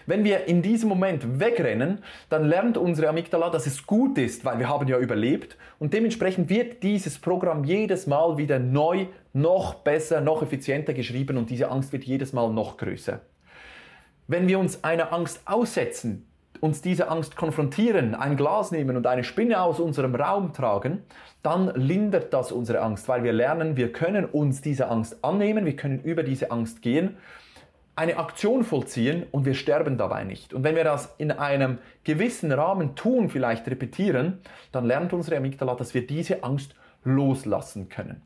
Wenn 0.07 0.25
wir 0.25 0.47
in 0.47 0.63
diesem 0.63 0.89
Moment 0.89 1.39
wegrennen, 1.39 1.99
dann 2.29 2.45
lernt 2.45 2.77
unsere 2.77 3.09
Amygdala, 3.09 3.51
dass 3.51 3.67
es 3.67 3.87
gut 3.87 4.19
ist, 4.19 4.45
weil 4.45 4.59
wir 4.59 4.69
haben 4.69 4.89
ja 4.89 4.99
überlebt 4.99 5.57
und 5.79 5.95
dementsprechend 5.95 6.49
wird 6.49 6.83
dieses 6.83 7.19
Programm 7.19 7.65
jedes 7.65 8.07
Mal 8.07 8.37
wieder 8.37 8.59
neu, 8.59 9.07
noch 9.33 9.75
besser, 9.75 10.21
noch 10.21 10.43
effizienter 10.43 10.93
geschrieben 10.93 11.37
und 11.37 11.51
diese 11.51 11.71
Angst 11.71 11.93
wird 11.93 12.05
jedes 12.05 12.33
Mal 12.33 12.53
noch 12.53 12.79
größer. 12.79 13.21
Wenn 14.29 14.49
wir 14.49 14.59
uns 14.59 14.83
einer 14.83 15.13
Angst 15.13 15.43
aussetzen, 15.45 16.26
uns 16.61 16.83
diese 16.83 17.09
Angst 17.09 17.37
konfrontieren, 17.37 18.15
ein 18.15 18.37
Glas 18.37 18.71
nehmen 18.71 18.97
und 18.97 19.07
eine 19.07 19.25
Spinne 19.25 19.61
aus 19.61 19.81
unserem 19.81 20.15
Raum 20.15 20.53
tragen, 20.53 21.03
dann 21.43 21.75
lindert 21.75 22.33
das 22.33 22.53
unsere 22.53 22.81
Angst, 22.81 23.09
weil 23.09 23.23
wir 23.23 23.33
lernen, 23.33 23.77
wir 23.77 23.93
können 23.93 24.25
uns 24.25 24.61
diese 24.61 24.89
Angst 24.89 25.25
annehmen, 25.25 25.65
wir 25.65 25.77
können 25.77 26.01
über 26.01 26.23
diese 26.23 26.51
Angst 26.51 26.83
gehen, 26.83 27.17
eine 27.97 28.19
Aktion 28.19 28.63
vollziehen 28.63 29.25
und 29.31 29.47
wir 29.47 29.55
sterben 29.55 29.97
dabei 29.97 30.25
nicht. 30.25 30.53
Und 30.53 30.65
wenn 30.65 30.77
wir 30.77 30.85
das 30.85 31.15
in 31.17 31.31
einem 31.31 31.79
gewissen 32.05 32.53
Rahmen 32.53 32.95
tun, 32.95 33.31
vielleicht 33.31 33.67
repetieren, 33.69 34.41
dann 34.71 34.85
lernt 34.85 35.15
unsere 35.15 35.39
Amygdala, 35.39 35.75
dass 35.75 35.95
wir 35.95 36.07
diese 36.07 36.45
Angst 36.45 36.75
loslassen 37.05 37.89
können. 37.89 38.23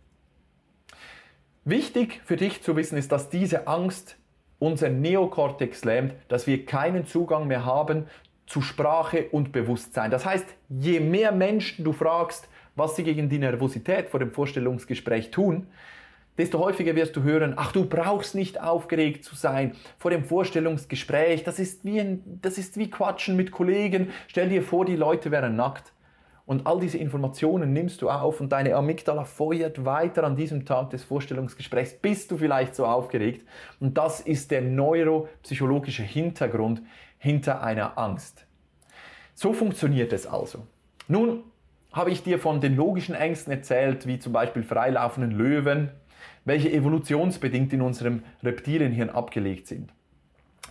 Wichtig 1.64 2.20
für 2.24 2.36
dich 2.36 2.62
zu 2.62 2.74
wissen 2.74 2.98
ist, 2.98 3.12
dass 3.12 3.28
diese 3.28 3.68
Angst 3.68 4.16
unser 4.60 4.90
Neokortex 4.90 5.84
lähmt, 5.84 6.14
dass 6.28 6.46
wir 6.46 6.64
keinen 6.64 7.04
Zugang 7.04 7.48
mehr 7.48 7.64
haben 7.64 8.06
zu 8.46 8.60
Sprache 8.62 9.26
und 9.32 9.50
Bewusstsein. 9.50 10.10
Das 10.10 10.24
heißt, 10.24 10.46
je 10.68 11.00
mehr 11.00 11.32
Menschen 11.32 11.84
du 11.84 11.92
fragst, 11.92 12.48
was 12.76 12.94
sie 12.94 13.02
gegen 13.02 13.28
die 13.28 13.38
Nervosität 13.38 14.08
vor 14.08 14.20
dem 14.20 14.30
Vorstellungsgespräch 14.30 15.30
tun, 15.30 15.66
desto 16.38 16.58
häufiger 16.58 16.94
wirst 16.94 17.16
du 17.16 17.22
hören, 17.22 17.54
ach 17.56 17.72
du 17.72 17.86
brauchst 17.86 18.34
nicht 18.34 18.60
aufgeregt 18.60 19.24
zu 19.24 19.34
sein 19.34 19.72
vor 19.98 20.10
dem 20.10 20.24
Vorstellungsgespräch, 20.24 21.44
das 21.44 21.58
ist 21.58 21.84
wie, 21.84 22.00
ein, 22.00 22.22
das 22.42 22.58
ist 22.58 22.76
wie 22.76 22.90
Quatschen 22.90 23.36
mit 23.36 23.50
Kollegen, 23.50 24.10
stell 24.28 24.48
dir 24.48 24.62
vor, 24.62 24.84
die 24.84 24.96
Leute 24.96 25.30
wären 25.30 25.56
nackt. 25.56 25.92
Und 26.50 26.66
all 26.66 26.80
diese 26.80 26.98
Informationen 26.98 27.72
nimmst 27.72 28.02
du 28.02 28.10
auf 28.10 28.40
und 28.40 28.50
deine 28.50 28.74
Amygdala 28.74 29.22
feuert 29.22 29.84
weiter 29.84 30.24
an 30.24 30.34
diesem 30.34 30.64
Tag 30.66 30.90
des 30.90 31.04
Vorstellungsgesprächs. 31.04 31.94
Bist 31.94 32.32
du 32.32 32.38
vielleicht 32.38 32.74
so 32.74 32.86
aufgeregt? 32.86 33.46
Und 33.78 33.96
das 33.96 34.18
ist 34.18 34.50
der 34.50 34.60
neuropsychologische 34.60 36.02
Hintergrund 36.02 36.82
hinter 37.18 37.62
einer 37.62 37.96
Angst. 37.96 38.46
So 39.32 39.52
funktioniert 39.52 40.12
es 40.12 40.26
also. 40.26 40.66
Nun 41.06 41.44
habe 41.92 42.10
ich 42.10 42.24
dir 42.24 42.40
von 42.40 42.60
den 42.60 42.74
logischen 42.74 43.14
Ängsten 43.14 43.52
erzählt, 43.52 44.08
wie 44.08 44.18
zum 44.18 44.32
Beispiel 44.32 44.64
freilaufenden 44.64 45.30
Löwen, 45.30 45.92
welche 46.44 46.72
evolutionsbedingt 46.72 47.72
in 47.72 47.80
unserem 47.80 48.24
Reptilienhirn 48.42 49.10
abgelegt 49.10 49.68
sind. 49.68 49.92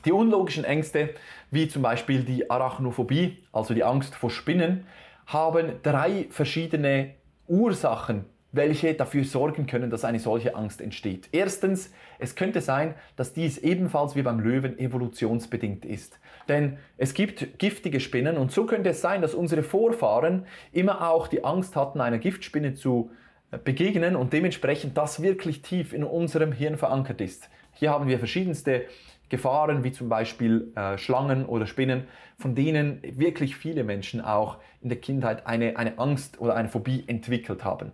Die 0.03 0.11
unlogischen 0.11 0.65
Ängste, 0.65 1.11
wie 1.51 1.69
zum 1.69 1.83
Beispiel 1.83 2.23
die 2.23 2.49
Arachnophobie, 2.49 3.37
also 3.53 3.73
die 3.73 3.85
Angst 3.85 4.13
vor 4.13 4.29
Spinnen, 4.29 4.85
haben 5.29 5.73
drei 5.83 6.25
verschiedene 6.31 7.11
Ursachen, 7.47 8.25
welche 8.51 8.95
dafür 8.95 9.23
sorgen 9.23 9.67
können, 9.67 9.91
dass 9.91 10.03
eine 10.03 10.19
solche 10.19 10.55
Angst 10.55 10.81
entsteht. 10.81 11.29
Erstens, 11.31 11.93
es 12.17 12.35
könnte 12.35 12.61
sein, 12.61 12.95
dass 13.15 13.33
dies 13.33 13.59
ebenfalls 13.59 14.15
wie 14.15 14.23
beim 14.23 14.39
Löwen 14.39 14.79
evolutionsbedingt 14.79 15.85
ist. 15.85 16.19
Denn 16.47 16.79
es 16.97 17.13
gibt 17.13 17.59
giftige 17.59 17.99
Spinnen 17.99 18.37
und 18.37 18.51
so 18.51 18.65
könnte 18.65 18.89
es 18.89 19.01
sein, 19.01 19.21
dass 19.21 19.35
unsere 19.35 19.61
Vorfahren 19.61 20.47
immer 20.71 21.07
auch 21.07 21.27
die 21.27 21.43
Angst 21.43 21.75
hatten, 21.75 22.01
einer 22.01 22.17
Giftspinne 22.17 22.73
zu 22.73 23.11
äh, 23.51 23.59
begegnen 23.59 24.15
und 24.15 24.33
dementsprechend 24.33 24.97
das 24.97 25.21
wirklich 25.21 25.61
tief 25.61 25.93
in 25.93 26.03
unserem 26.03 26.51
Hirn 26.51 26.77
verankert 26.77 27.21
ist. 27.21 27.49
Hier 27.73 27.91
haben 27.91 28.07
wir 28.07 28.17
verschiedenste 28.17 28.85
Gefahren 29.29 29.83
wie 29.83 29.91
zum 29.91 30.09
Beispiel 30.09 30.71
äh, 30.75 30.97
Schlangen 30.97 31.45
oder 31.45 31.65
Spinnen, 31.65 32.07
von 32.37 32.55
denen 32.55 33.01
wirklich 33.03 33.55
viele 33.55 33.83
Menschen 33.83 34.21
auch 34.21 34.57
in 34.81 34.89
der 34.89 34.99
Kindheit 34.99 35.45
eine, 35.47 35.77
eine 35.77 35.97
Angst 35.99 36.41
oder 36.41 36.55
eine 36.55 36.69
Phobie 36.69 37.03
entwickelt 37.07 37.63
haben. 37.63 37.91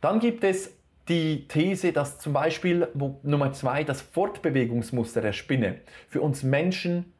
Dann 0.00 0.20
gibt 0.20 0.44
es 0.44 0.76
die 1.08 1.48
These, 1.48 1.92
dass 1.92 2.18
zum 2.18 2.32
Beispiel 2.32 2.88
Nummer 3.22 3.52
zwei 3.52 3.84
das 3.84 4.02
Fortbewegungsmuster 4.02 5.20
der 5.20 5.32
Spinne 5.32 5.80
für 6.08 6.20
uns 6.20 6.42
Menschen 6.42 7.11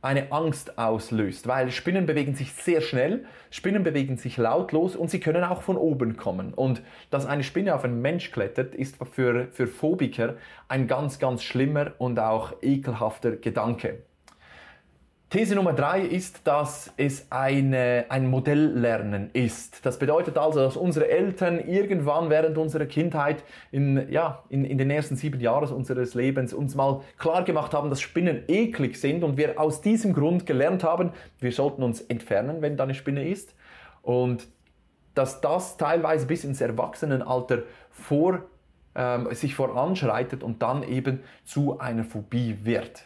eine 0.00 0.30
Angst 0.30 0.78
auslöst, 0.78 1.46
weil 1.48 1.70
Spinnen 1.70 2.06
bewegen 2.06 2.34
sich 2.34 2.52
sehr 2.52 2.80
schnell, 2.80 3.24
Spinnen 3.50 3.82
bewegen 3.82 4.16
sich 4.16 4.36
lautlos 4.36 4.94
und 4.94 5.10
sie 5.10 5.20
können 5.20 5.42
auch 5.44 5.62
von 5.62 5.76
oben 5.76 6.16
kommen. 6.16 6.54
Und 6.54 6.82
dass 7.10 7.26
eine 7.26 7.42
Spinne 7.42 7.74
auf 7.74 7.84
einen 7.84 8.00
Mensch 8.00 8.30
klettert, 8.30 8.74
ist 8.74 8.96
für, 9.12 9.48
für 9.50 9.66
Phobiker 9.66 10.34
ein 10.68 10.86
ganz, 10.86 11.18
ganz 11.18 11.42
schlimmer 11.42 11.92
und 11.98 12.18
auch 12.20 12.52
ekelhafter 12.62 13.32
Gedanke. 13.32 14.02
These 15.30 15.56
Nummer 15.56 15.74
drei 15.74 16.00
ist, 16.00 16.46
dass 16.46 16.90
es 16.96 17.26
eine, 17.30 18.06
ein 18.08 18.30
Modelllernen 18.30 19.28
ist. 19.34 19.84
Das 19.84 19.98
bedeutet 19.98 20.38
also, 20.38 20.60
dass 20.60 20.74
unsere 20.74 21.06
Eltern 21.06 21.60
irgendwann 21.60 22.30
während 22.30 22.56
unserer 22.56 22.86
Kindheit 22.86 23.44
in, 23.70 24.10
ja, 24.10 24.42
in, 24.48 24.64
in 24.64 24.78
den 24.78 24.88
ersten 24.88 25.16
sieben 25.16 25.38
Jahren 25.38 25.70
unseres 25.70 26.14
Lebens 26.14 26.54
uns 26.54 26.74
mal 26.74 27.02
klar 27.18 27.44
gemacht 27.44 27.74
haben, 27.74 27.90
dass 27.90 28.00
Spinnen 28.00 28.44
eklig 28.48 28.98
sind 28.98 29.22
und 29.22 29.36
wir 29.36 29.60
aus 29.60 29.82
diesem 29.82 30.14
Grund 30.14 30.46
gelernt 30.46 30.82
haben, 30.82 31.10
wir 31.40 31.52
sollten 31.52 31.82
uns 31.82 32.00
entfernen, 32.00 32.62
wenn 32.62 32.78
da 32.78 32.84
eine 32.84 32.94
Spinne 32.94 33.28
ist. 33.28 33.54
Und 34.00 34.48
dass 35.14 35.42
das 35.42 35.76
teilweise 35.76 36.24
bis 36.24 36.44
ins 36.44 36.62
Erwachsenenalter 36.62 37.64
vor, 37.90 38.44
ähm, 38.94 39.28
sich 39.34 39.54
voranschreitet 39.54 40.42
und 40.42 40.62
dann 40.62 40.82
eben 40.84 41.20
zu 41.44 41.78
einer 41.78 42.04
Phobie 42.04 42.60
wird. 42.62 43.02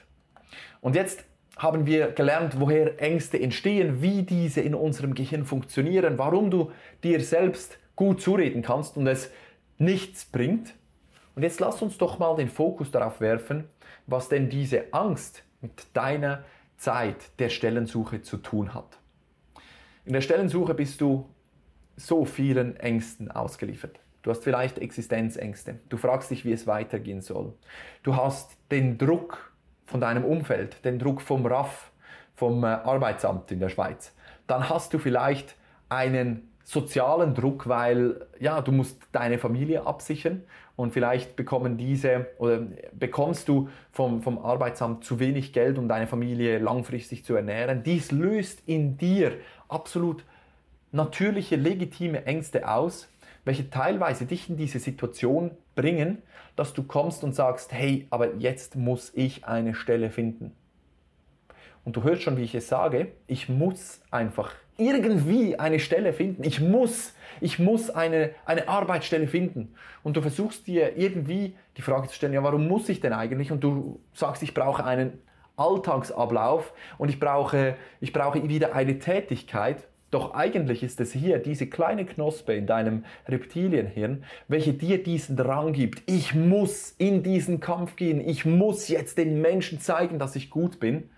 Und 0.81 0.95
jetzt 0.95 1.25
haben 1.57 1.87
wir 1.87 2.13
gelernt, 2.13 2.59
woher 2.59 3.01
Ängste 3.01 3.41
entstehen, 3.41 4.03
wie 4.03 4.23
diese 4.23 4.61
in 4.61 4.75
unserem 4.75 5.15
Gehirn 5.15 5.45
funktionieren, 5.45 6.19
warum 6.19 6.51
du 6.51 6.73
dir 7.05 7.21
selbst 7.21 7.79
gut 7.95 8.21
zureden 8.21 8.63
kannst 8.63 8.97
und 8.97 9.07
es 9.07 9.31
nichts 9.79 10.25
bringt. 10.25 10.75
Und 11.35 11.43
jetzt 11.43 11.61
lass 11.61 11.83
uns 11.83 11.99
doch 11.99 12.19
mal 12.19 12.37
den 12.37 12.49
Fokus 12.49 12.91
darauf 12.91 13.21
werfen, 13.21 13.65
was 14.07 14.29
denn 14.29 14.49
diese 14.49 14.93
Angst 14.93 15.45
mit 15.61 15.87
deiner 15.95 16.45
Zeit 16.77 17.39
der 17.39 17.49
Stellensuche 17.49 18.23
zu 18.23 18.39
tun 18.39 18.75
hat. 18.75 18.99
In 20.05 20.13
der 20.13 20.21
Stellensuche 20.21 20.75
bist 20.75 21.01
du 21.01 21.29
so 21.97 22.25
vielen 22.25 22.77
Ängsten 22.77 23.31
ausgeliefert. 23.31 24.01
Du 24.23 24.31
hast 24.31 24.43
vielleicht 24.43 24.79
Existenzängste. 24.79 25.79
Du 25.89 25.97
fragst 25.97 26.31
dich, 26.31 26.45
wie 26.45 26.53
es 26.53 26.67
weitergehen 26.67 27.21
soll. 27.21 27.55
Du 28.03 28.17
hast 28.17 28.57
den 28.71 28.99
Druck 28.99 29.52
von 29.93 30.01
deinem 30.01 30.25
Umfeld, 30.25 30.85
den 30.85 30.99
Druck 30.99 31.23
vom 31.23 31.47
RAF, 31.47 31.93
vom 32.35 32.65
äh, 32.65 32.67
Arbeitsamt 32.67 33.53
in 33.53 33.61
der 33.61 33.69
Schweiz. 33.69 34.13
Dann 34.49 34.69
hast 34.69 34.93
du 34.93 34.99
vielleicht 34.99 35.55
einen 35.89 36.49
sozialen 36.65 37.35
Druck, 37.35 37.69
weil 37.69 38.27
ja, 38.41 38.61
du 38.61 38.73
musst 38.73 39.01
deine 39.13 39.39
Familie 39.39 39.87
absichern 39.87 40.43
und 40.77 40.93
vielleicht 40.93 41.37
bekommen 41.37 41.77
diese 41.77 42.27
oder 42.39 42.63
bekommst 42.93 43.49
du 43.49 43.69
vom, 43.91 44.23
vom 44.23 44.39
Arbeitsamt 44.39 45.05
zu 45.05 45.21
wenig 45.21 45.53
Geld, 45.53 45.79
um 45.79 45.89
deine 45.89 46.07
Familie 46.07 46.59
langfristig 46.59 47.25
zu 47.25 47.35
ernähren. 47.35 47.83
Dies 47.83 48.11
löst 48.11 48.63
in 48.67 48.97
dir 48.97 49.33
absolut 49.69 50.25
natürliche, 50.93 51.57
legitime 51.57 52.25
Ängste 52.25 52.69
aus, 52.69 53.09
welche 53.45 53.71
teilweise 53.71 54.27
dich 54.27 54.49
in 54.49 54.57
diese 54.57 54.79
Situation 54.79 55.53
bringen, 55.75 56.23
dass 56.57 56.75
du 56.75 56.83
kommst 56.83 57.25
und 57.25 57.35
sagst, 57.35 57.73
hey, 57.73 58.07
aber 58.11 58.35
jetzt 58.37 58.77
muss 58.77 59.13
ich 59.15 59.45
eine 59.45 59.75
Stelle 59.75 60.11
finden. 60.11 60.53
Und 61.85 61.97
du 61.97 62.03
hörst 62.05 62.23
schon, 62.23 62.37
wie 62.37 62.43
ich 62.43 62.55
es 62.55 62.69
sage, 62.69 63.09
ich 63.27 63.49
muss 63.49 64.01
einfach 64.11 64.55
irgendwie 64.77 65.59
eine 65.59 65.81
Stelle 65.81 66.13
finden. 66.13 66.45
Ich 66.45 66.61
muss, 66.61 67.15
ich 67.41 67.59
muss 67.59 67.91
eine, 67.91 68.31
eine 68.45 68.69
Arbeitsstelle 68.69 69.27
finden. 69.27 69.75
Und 70.03 70.17
du 70.17 70.23
versuchst 70.23 70.67
dir 70.67 70.97
irgendwie 70.97 71.57
die 71.77 71.83
Frage 71.83 72.09
zu 72.09 72.15
stellen, 72.15 72.33
ja, 72.33 72.43
warum 72.43 72.69
muss 72.69 72.89
ich 72.89 73.01
denn 73.01 73.13
eigentlich? 73.13 73.53
Und 73.53 73.63
du 73.63 74.01
sagst, 74.13 74.43
ich 74.43 74.55
brauche 74.55 74.85
einen 74.85 75.19
Alltagsablauf 75.57 76.73
und 76.99 77.09
ich 77.09 77.21
brauche, 77.21 77.77
ich 78.01 78.13
brauche 78.13 78.49
wieder 78.49 78.75
eine 78.75 78.99
Tätigkeit. 78.99 79.89
Doch 80.13 80.35
eigentlich 80.35 80.83
ist 80.83 81.01
es 81.01 81.11
hier 81.11 81.39
diese 81.39 81.67
kleine 81.67 82.05
Knospe 82.05 82.53
in 82.53 82.67
deinem 82.67 83.07
Reptilienhirn, 83.27 84.25
welche 84.47 84.75
dir 84.75 85.03
diesen 85.03 85.39
Drang 85.39 85.73
gibt. 85.73 86.03
Ich 86.05 86.35
muss 86.35 86.91
in 86.99 87.23
diesen 87.23 87.61
Kampf 87.61 87.97
gehen. 87.97 88.21
Ich 88.21 88.45
muss 88.45 88.89
jetzt 88.89 89.17
den 89.17 89.41
Menschen 89.41 89.81
zeigen, 89.81 90.19
dass 90.19 90.37
ich 90.37 90.51
gut 90.51 90.79
bin. 90.79 91.09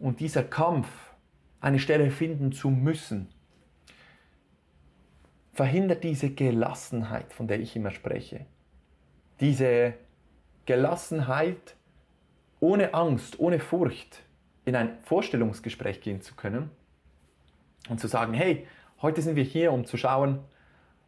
Und 0.00 0.18
dieser 0.18 0.42
Kampf, 0.42 0.88
eine 1.60 1.78
Stelle 1.78 2.10
finden 2.10 2.50
zu 2.50 2.68
müssen, 2.68 3.28
verhindert 5.52 6.02
diese 6.02 6.30
Gelassenheit, 6.30 7.32
von 7.32 7.46
der 7.46 7.60
ich 7.60 7.76
immer 7.76 7.92
spreche. 7.92 8.44
Diese 9.38 9.94
Gelassenheit, 10.66 11.76
ohne 12.58 12.92
Angst, 12.92 13.38
ohne 13.38 13.60
Furcht 13.60 14.24
in 14.64 14.74
ein 14.74 14.98
Vorstellungsgespräch 15.04 16.00
gehen 16.00 16.22
zu 16.22 16.34
können 16.34 16.70
und 17.88 18.00
zu 18.00 18.08
sagen, 18.08 18.34
hey, 18.34 18.66
heute 19.02 19.22
sind 19.22 19.36
wir 19.36 19.44
hier, 19.44 19.72
um 19.72 19.84
zu 19.84 19.96
schauen, 19.96 20.40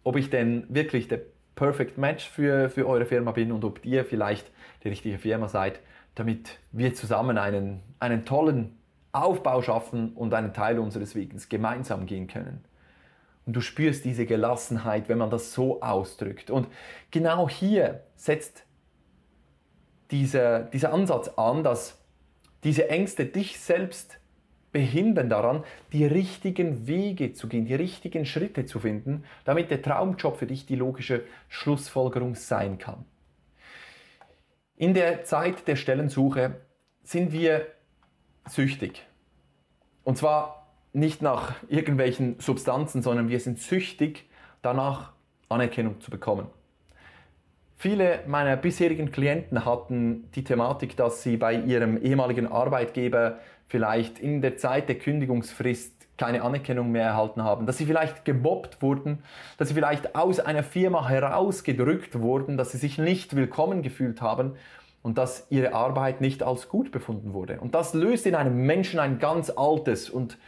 ob 0.05 0.17
ich 0.17 0.31
denn 0.31 0.67
wirklich 0.69 1.09
der 1.09 1.21
Perfect 1.55 1.99
Match 1.99 2.29
für, 2.29 2.69
für 2.69 2.87
eure 2.87 3.07
Firma 3.07 3.33
bin 3.33 3.51
und 3.51 3.65
ob 3.65 3.85
ihr 3.85 4.05
vielleicht 4.05 4.51
die 4.85 4.89
richtige 4.89 5.19
Firma 5.19 5.49
seid, 5.49 5.81
damit 6.15 6.59
wir 6.73 6.95
zusammen 6.95 7.39
einen, 7.39 7.83
einen 7.99 8.25
tollen 8.25 8.79
Aufbau 9.13 9.63
schaffen 9.63 10.13
und 10.13 10.35
einen 10.35 10.53
Teil 10.53 10.79
unseres 10.79 11.15
Weges 11.15 11.49
gemeinsam 11.49 12.07
gehen 12.07 12.27
können. 12.27 12.65
Und 13.47 13.55
du 13.55 13.61
spürst 13.61 14.05
diese 14.05 14.27
Gelassenheit, 14.27 15.09
wenn 15.09 15.19
man 15.19 15.31
das 15.31 15.53
so 15.53 15.81
ausdrückt. 15.81 16.51
Und 16.51 16.69
genau 17.11 17.49
hier 17.49 18.03
setzt 18.17 18.65
dieser, 20.11 20.61
dieser 20.61 20.93
Ansatz 20.93 21.29
an, 21.37 21.63
dass 21.63 21.99
diese 22.65 22.91
Ängste 22.91 23.25
dich 23.25 23.61
selbst 23.61 24.19
behindern 24.77 25.31
daran, 25.31 25.65
die 25.95 26.05
richtigen 26.05 26.87
Wege 26.87 27.33
zu 27.33 27.49
gehen, 27.49 27.65
die 27.65 27.75
richtigen 27.75 28.27
Schritte 28.27 28.67
zu 28.67 28.79
finden, 28.79 29.25
damit 29.47 29.71
der 29.71 29.81
Traumjob 29.81 30.37
für 30.37 30.47
dich 30.47 30.67
die 30.67 30.77
logische 30.77 31.25
Schlussfolgerung 31.49 32.35
sein 32.35 32.77
kann. 32.77 33.07
In 34.77 34.93
der 34.93 35.25
Zeit 35.25 35.67
der 35.67 35.77
Stellensuche 35.77 36.57
sind 37.05 37.33
wir 37.33 37.67
süchtig. 38.47 39.07
Und 40.05 40.19
zwar 40.19 40.67
nicht 40.93 41.23
nach 41.23 41.55
irgendwelchen 41.69 42.39
Substanzen, 42.39 43.01
sondern 43.01 43.31
wir 43.31 43.41
sind 43.41 43.59
süchtig 43.59 44.29
danach, 44.61 45.15
Anerkennung 45.49 46.03
zu 46.03 46.11
bekommen. 46.11 46.49
Viele 47.79 48.21
meiner 48.27 48.57
bisherigen 48.57 49.13
Klienten 49.13 49.67
hatten 49.67 50.31
die 50.35 50.45
Thematik, 50.45 50.97
dass 50.97 51.23
sie 51.23 51.37
bei 51.37 51.55
ihrem 51.55 52.03
ehemaligen 52.03 52.47
Arbeitgeber 52.47 53.39
vielleicht 53.69 54.19
in 54.19 54.41
der 54.41 54.57
Zeit 54.57 54.89
der 54.89 54.97
Kündigungsfrist 54.99 55.93
keine 56.17 56.41
Anerkennung 56.41 56.91
mehr 56.91 57.05
erhalten 57.05 57.45
haben, 57.45 57.67
dass 57.67 57.77
sie 57.77 57.85
vielleicht 57.85 58.25
gemobbt 58.25 58.81
wurden, 58.81 59.19
dass 59.59 59.69
sie 59.69 59.75
vielleicht 59.75 60.17
aus 60.17 60.41
einer 60.41 60.63
Firma 60.63 61.07
herausgedrückt 61.07 62.19
wurden, 62.19 62.57
dass 62.57 62.73
sie 62.73 62.79
sich 62.79 62.97
nicht 62.97 63.37
willkommen 63.37 63.83
gefühlt 63.83 64.23
haben 64.23 64.55
und 65.03 65.19
dass 65.19 65.47
ihre 65.51 65.75
Arbeit 65.75 66.23
nicht 66.23 66.43
als 66.43 66.71
gut 66.71 66.91
befunden 66.91 67.35
wurde. 67.35 67.61
Und 67.61 67.75
das 67.75 67.93
löst 67.93 68.25
in 68.25 68.35
einem 68.35 68.65
Menschen 68.65 68.99
ein 68.99 69.19
ganz 69.19 69.51
altes 69.55 70.09
und 70.09 70.39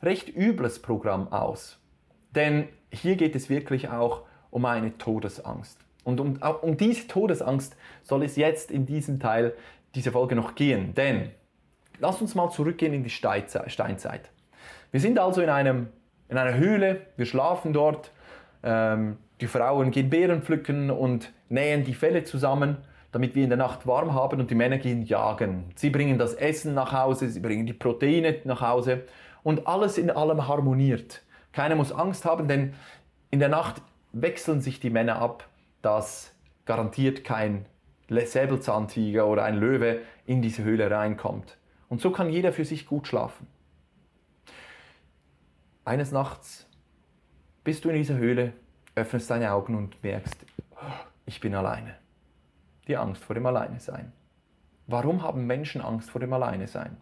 recht 0.00 0.28
übles 0.28 0.80
Programm 0.80 1.32
aus. 1.32 1.80
Denn 2.36 2.68
hier 2.92 3.16
geht 3.16 3.34
es 3.34 3.50
wirklich 3.50 3.88
auch 3.88 4.22
um 4.50 4.64
eine 4.64 4.96
Todesangst. 4.96 5.87
Und 6.04 6.20
um, 6.20 6.38
um 6.62 6.76
diese 6.76 7.06
Todesangst 7.06 7.76
soll 8.02 8.24
es 8.24 8.36
jetzt 8.36 8.70
in 8.70 8.86
diesem 8.86 9.20
Teil 9.20 9.54
dieser 9.94 10.12
Folge 10.12 10.34
noch 10.34 10.54
gehen. 10.54 10.94
Denn 10.94 11.30
Lass 12.00 12.20
uns 12.20 12.34
mal 12.34 12.50
zurückgehen 12.50 12.94
in 12.94 13.02
die 13.02 13.10
Steinzeit. 13.10 14.30
Wir 14.90 15.00
sind 15.00 15.18
also 15.18 15.40
in, 15.40 15.48
einem, 15.48 15.88
in 16.28 16.38
einer 16.38 16.56
Höhle, 16.56 17.02
wir 17.16 17.26
schlafen 17.26 17.72
dort, 17.72 18.12
ähm, 18.62 19.16
die 19.40 19.46
Frauen 19.46 19.90
gehen 19.90 20.10
Beeren 20.10 20.42
pflücken 20.42 20.90
und 20.90 21.32
nähen 21.48 21.84
die 21.84 21.94
Felle 21.94 22.24
zusammen, 22.24 22.78
damit 23.10 23.34
wir 23.34 23.42
in 23.42 23.50
der 23.50 23.58
Nacht 23.58 23.86
warm 23.86 24.14
haben 24.14 24.38
und 24.40 24.50
die 24.50 24.54
Männer 24.54 24.78
gehen 24.78 25.02
jagen. 25.02 25.72
Sie 25.74 25.90
bringen 25.90 26.18
das 26.18 26.34
Essen 26.34 26.74
nach 26.74 26.92
Hause, 26.92 27.28
sie 27.28 27.40
bringen 27.40 27.66
die 27.66 27.72
Proteine 27.72 28.36
nach 28.44 28.60
Hause 28.60 29.04
und 29.42 29.66
alles 29.66 29.98
in 29.98 30.10
allem 30.10 30.46
harmoniert. 30.46 31.22
Keiner 31.52 31.74
muss 31.74 31.92
Angst 31.92 32.24
haben, 32.24 32.46
denn 32.46 32.74
in 33.30 33.40
der 33.40 33.48
Nacht 33.48 33.82
wechseln 34.12 34.60
sich 34.60 34.78
die 34.78 34.90
Männer 34.90 35.20
ab, 35.20 35.48
dass 35.82 36.34
garantiert 36.66 37.24
kein 37.24 37.66
Säbelzahntiger 38.08 39.26
oder 39.26 39.44
ein 39.44 39.56
Löwe 39.56 40.00
in 40.26 40.42
diese 40.42 40.64
Höhle 40.64 40.90
reinkommt. 40.90 41.58
Und 41.88 42.00
so 42.00 42.10
kann 42.10 42.30
jeder 42.30 42.52
für 42.52 42.64
sich 42.64 42.86
gut 42.86 43.06
schlafen. 43.06 43.46
Eines 45.84 46.12
Nachts 46.12 46.66
bist 47.64 47.84
du 47.84 47.88
in 47.88 47.96
dieser 47.96 48.16
Höhle, 48.16 48.52
öffnest 48.94 49.30
deine 49.30 49.52
Augen 49.52 49.74
und 49.74 50.02
merkst, 50.02 50.36
ich 51.26 51.40
bin 51.40 51.54
alleine. 51.54 51.96
Die 52.86 52.96
Angst 52.96 53.22
vor 53.22 53.34
dem 53.34 53.46
Alleinesein. 53.46 54.12
Warum 54.86 55.22
haben 55.22 55.46
Menschen 55.46 55.82
Angst 55.82 56.10
vor 56.10 56.20
dem 56.20 56.32
Alleinesein? 56.32 56.96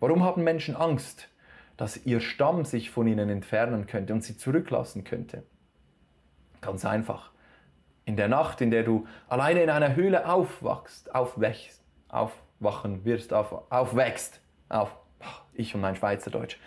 Warum 0.00 0.22
haben 0.22 0.42
Menschen 0.42 0.76
Angst, 0.76 1.28
dass 1.76 2.06
ihr 2.06 2.20
Stamm 2.20 2.64
sich 2.64 2.90
von 2.90 3.06
ihnen 3.06 3.28
entfernen 3.28 3.86
könnte 3.86 4.14
und 4.14 4.24
sie 4.24 4.36
zurücklassen 4.36 5.04
könnte? 5.04 5.42
Ganz 6.60 6.84
einfach. 6.86 7.33
In 8.04 8.16
der 8.16 8.28
Nacht, 8.28 8.60
in 8.60 8.70
der 8.70 8.82
du 8.82 9.06
alleine 9.28 9.62
in 9.62 9.70
einer 9.70 9.96
Höhle 9.96 10.28
aufwachst, 10.28 11.14
aufwächst, 11.14 11.82
auf, 12.08 12.32
aufwachen 12.64 13.04
wirst, 13.04 13.32
auf, 13.32 13.70
aufwächst. 13.70 14.40
Auf, 14.68 14.96
ich 15.52 15.74
und 15.74 15.80
mein 15.80 15.96
Schweizerdeutsch. 15.96 16.58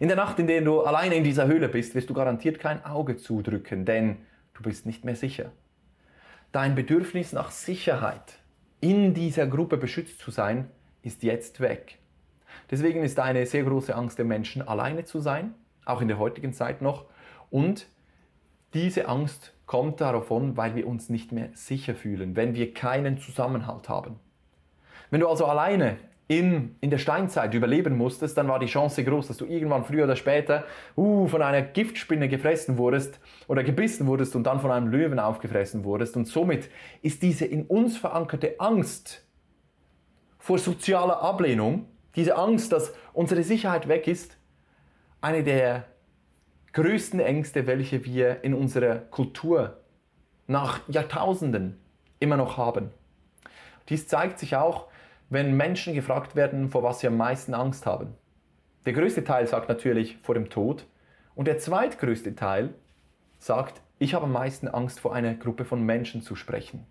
In 0.00 0.08
der 0.08 0.16
Nacht, 0.16 0.38
in 0.38 0.46
der 0.46 0.62
du 0.62 0.80
alleine 0.80 1.14
in 1.14 1.24
dieser 1.24 1.46
Höhle 1.46 1.68
bist, 1.68 1.94
wirst 1.94 2.10
du 2.10 2.14
garantiert 2.14 2.58
kein 2.58 2.84
Auge 2.84 3.16
zudrücken, 3.16 3.84
denn 3.84 4.18
du 4.54 4.62
bist 4.62 4.86
nicht 4.86 5.04
mehr 5.04 5.14
sicher. 5.14 5.52
Dein 6.50 6.74
Bedürfnis 6.74 7.32
nach 7.32 7.50
Sicherheit, 7.50 8.38
in 8.80 9.14
dieser 9.14 9.46
Gruppe 9.46 9.76
beschützt 9.76 10.18
zu 10.18 10.30
sein, 10.30 10.70
ist 11.02 11.22
jetzt 11.22 11.60
weg. 11.60 11.98
Deswegen 12.70 13.02
ist 13.02 13.18
eine 13.20 13.46
sehr 13.46 13.62
große 13.64 13.94
Angst 13.94 14.18
der 14.18 14.24
Menschen, 14.24 14.66
alleine 14.66 15.04
zu 15.04 15.20
sein, 15.20 15.54
auch 15.84 16.00
in 16.00 16.08
der 16.08 16.18
heutigen 16.18 16.52
Zeit 16.52 16.82
noch. 16.82 17.06
Und 17.50 17.86
diese 18.74 19.06
Angst 19.08 19.54
kommt 19.72 20.02
davon, 20.02 20.58
weil 20.58 20.74
wir 20.74 20.86
uns 20.86 21.08
nicht 21.08 21.32
mehr 21.32 21.48
sicher 21.54 21.94
fühlen, 21.94 22.36
wenn 22.36 22.54
wir 22.54 22.74
keinen 22.74 23.16
Zusammenhalt 23.16 23.88
haben. 23.88 24.20
Wenn 25.10 25.20
du 25.20 25.28
also 25.28 25.46
alleine 25.46 25.96
in, 26.28 26.76
in 26.82 26.90
der 26.90 26.98
Steinzeit 26.98 27.54
überleben 27.54 27.96
musstest, 27.96 28.36
dann 28.36 28.48
war 28.48 28.58
die 28.58 28.66
Chance 28.66 29.02
groß, 29.02 29.28
dass 29.28 29.38
du 29.38 29.46
irgendwann 29.46 29.86
früher 29.86 30.04
oder 30.04 30.14
später 30.14 30.64
uh, 30.94 31.26
von 31.26 31.40
einer 31.40 31.62
Giftspinne 31.62 32.28
gefressen 32.28 32.76
wurdest 32.76 33.18
oder 33.48 33.64
gebissen 33.64 34.06
wurdest 34.06 34.36
und 34.36 34.44
dann 34.44 34.60
von 34.60 34.70
einem 34.70 34.88
Löwen 34.88 35.18
aufgefressen 35.18 35.84
wurdest. 35.84 36.18
Und 36.18 36.26
somit 36.28 36.68
ist 37.00 37.22
diese 37.22 37.46
in 37.46 37.64
uns 37.64 37.96
verankerte 37.96 38.56
Angst 38.60 39.26
vor 40.38 40.58
sozialer 40.58 41.22
Ablehnung, 41.22 41.86
diese 42.14 42.36
Angst, 42.36 42.72
dass 42.72 42.92
unsere 43.14 43.42
Sicherheit 43.42 43.88
weg 43.88 44.06
ist, 44.06 44.36
eine 45.22 45.42
der 45.42 45.86
größten 46.72 47.20
Ängste, 47.20 47.66
welche 47.66 48.04
wir 48.04 48.42
in 48.44 48.54
unserer 48.54 48.96
Kultur 48.96 49.78
nach 50.46 50.80
Jahrtausenden 50.88 51.78
immer 52.18 52.36
noch 52.36 52.56
haben. 52.56 52.90
Dies 53.88 54.06
zeigt 54.06 54.38
sich 54.38 54.56
auch, 54.56 54.86
wenn 55.28 55.56
Menschen 55.56 55.94
gefragt 55.94 56.34
werden, 56.36 56.70
vor 56.70 56.82
was 56.82 57.00
sie 57.00 57.06
am 57.06 57.16
meisten 57.16 57.54
Angst 57.54 57.84
haben. 57.86 58.14
Der 58.86 58.92
größte 58.92 59.24
Teil 59.24 59.46
sagt 59.46 59.68
natürlich 59.68 60.18
vor 60.22 60.34
dem 60.34 60.50
Tod 60.50 60.86
und 61.34 61.46
der 61.46 61.58
zweitgrößte 61.58 62.34
Teil 62.34 62.74
sagt, 63.38 63.80
ich 63.98 64.14
habe 64.14 64.24
am 64.24 64.32
meisten 64.32 64.68
Angst 64.68 65.00
vor 65.00 65.14
einer 65.14 65.34
Gruppe 65.34 65.64
von 65.64 65.82
Menschen 65.82 66.22
zu 66.22 66.36
sprechen. 66.36 66.86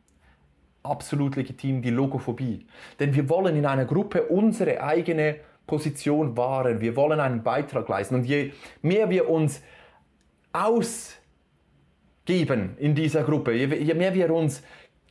Absolut 0.84 1.36
legitim 1.36 1.82
die 1.82 1.90
Logophobie. 1.90 2.66
Denn 3.00 3.14
wir 3.14 3.30
wollen 3.30 3.56
in 3.56 3.66
einer 3.66 3.86
Gruppe 3.86 4.24
unsere 4.24 4.82
eigene 4.82 5.38
Position 5.72 6.36
wahren. 6.36 6.82
Wir 6.82 6.98
wollen 6.98 7.22
einen 7.22 7.44
Beitrag 7.44 7.88
leisten. 7.88 8.16
Und 8.16 8.26
je 8.26 8.52
mehr 8.82 9.10
wir 9.10 9.30
uns 9.30 9.62
ausgeben 10.52 11.16
in 12.78 12.94
dieser 12.94 13.24
Gruppe, 13.24 13.54
je, 13.54 13.94
mehr 13.94 14.14
wir 14.14 14.34
uns 14.34 14.64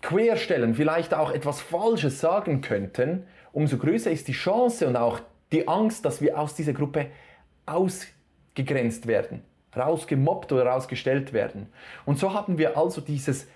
querstellen, 0.02 0.74
vielleicht 0.74 1.14
auch 1.14 1.30
etwas 1.32 1.62
Falsches 1.62 2.20
sagen 2.20 2.60
könnten, 2.60 3.24
umso 3.52 3.78
größer 3.78 4.10
ist 4.10 4.28
die 4.28 4.32
Chance 4.32 4.86
und 4.86 4.96
auch 4.96 5.20
die 5.50 5.66
Angst, 5.66 6.04
dass 6.04 6.20
wir 6.20 6.38
aus 6.38 6.54
dieser 6.54 6.74
Gruppe 6.74 7.06
ausgegrenzt 7.64 9.06
werden, 9.06 9.42
rausgemobbt 9.74 10.52
oder 10.52 10.66
rausgestellt 10.66 11.32
werden. 11.32 11.68
Und 12.04 12.18
so 12.18 12.34
haben 12.34 12.58
wir 12.58 12.76
also 12.76 13.00
dieses 13.00 13.48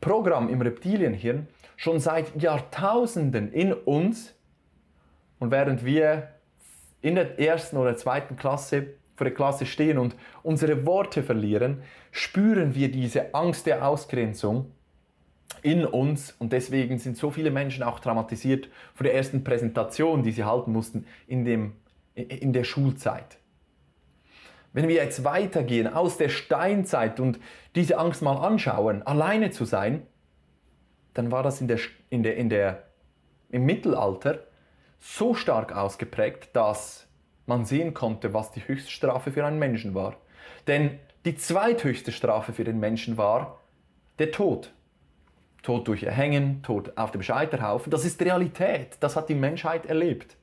Programm 0.00 0.48
im 0.48 0.60
Reptilienhirn 0.60 1.48
schon 1.76 1.98
seit 1.98 2.40
Jahrtausenden 2.40 3.52
in 3.52 3.72
uns. 3.72 4.32
Und 5.40 5.50
während 5.50 5.84
wir 5.84 6.28
in 7.02 7.16
der 7.16 7.38
ersten 7.38 7.76
oder 7.76 7.96
zweiten 7.96 8.36
Klasse 8.36 8.94
vor 9.14 9.26
der 9.26 9.34
Klasse 9.34 9.66
stehen 9.66 9.98
und 9.98 10.16
unsere 10.42 10.86
Worte 10.86 11.22
verlieren, 11.22 11.82
spüren 12.10 12.74
wir 12.74 12.90
diese 12.90 13.34
Angst 13.34 13.66
der 13.66 13.86
Ausgrenzung 13.86 14.72
in 15.62 15.84
uns 15.84 16.34
und 16.38 16.52
deswegen 16.52 16.98
sind 16.98 17.16
so 17.16 17.30
viele 17.30 17.50
Menschen 17.50 17.82
auch 17.82 18.00
traumatisiert 18.00 18.68
vor 18.94 19.04
der 19.04 19.14
ersten 19.14 19.44
Präsentation, 19.44 20.22
die 20.22 20.32
sie 20.32 20.44
halten 20.44 20.72
mussten 20.72 21.06
in, 21.26 21.44
dem, 21.44 21.74
in 22.14 22.52
der 22.52 22.64
Schulzeit. 22.64 23.38
Wenn 24.72 24.88
wir 24.88 24.96
jetzt 24.96 25.22
weitergehen 25.22 25.86
aus 25.86 26.16
der 26.16 26.30
Steinzeit 26.30 27.20
und 27.20 27.38
diese 27.74 27.98
Angst 27.98 28.22
mal 28.22 28.36
anschauen, 28.36 29.02
alleine 29.02 29.50
zu 29.50 29.66
sein, 29.66 30.06
dann 31.12 31.30
war 31.30 31.42
das 31.42 31.60
in 31.60 31.68
der, 31.68 31.78
in 32.08 32.22
der, 32.22 32.36
in 32.36 32.48
der, 32.48 32.84
im 33.50 33.66
Mittelalter 33.66 34.46
so 35.02 35.34
stark 35.34 35.72
ausgeprägt, 35.72 36.50
dass 36.54 37.08
man 37.46 37.64
sehen 37.64 37.92
konnte, 37.92 38.32
was 38.32 38.52
die 38.52 38.66
Höchststrafe 38.66 39.32
für 39.32 39.44
einen 39.44 39.58
Menschen 39.58 39.94
war. 39.94 40.16
Denn 40.68 41.00
die 41.24 41.34
zweithöchste 41.34 42.12
Strafe 42.12 42.52
für 42.52 42.62
den 42.62 42.78
Menschen 42.78 43.16
war 43.16 43.58
der 44.20 44.30
Tod. 44.30 44.72
Tod 45.64 45.88
durch 45.88 46.04
Erhängen, 46.04 46.62
Tod 46.62 46.96
auf 46.96 47.10
dem 47.10 47.22
Scheiterhaufen, 47.22 47.90
das 47.90 48.04
ist 48.04 48.22
Realität, 48.22 48.96
das 49.00 49.16
hat 49.16 49.28
die 49.28 49.34
Menschheit 49.34 49.86
erlebt. 49.86 50.36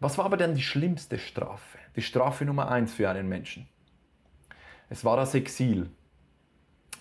Was 0.00 0.18
war 0.18 0.24
aber 0.24 0.36
denn 0.36 0.54
die 0.54 0.62
schlimmste 0.62 1.18
Strafe? 1.18 1.78
Die 1.94 2.02
Strafe 2.02 2.44
Nummer 2.44 2.68
eins 2.68 2.94
für 2.94 3.08
einen 3.08 3.28
Menschen. 3.28 3.68
Es 4.88 5.04
war 5.04 5.16
das 5.16 5.34
Exil, 5.34 5.90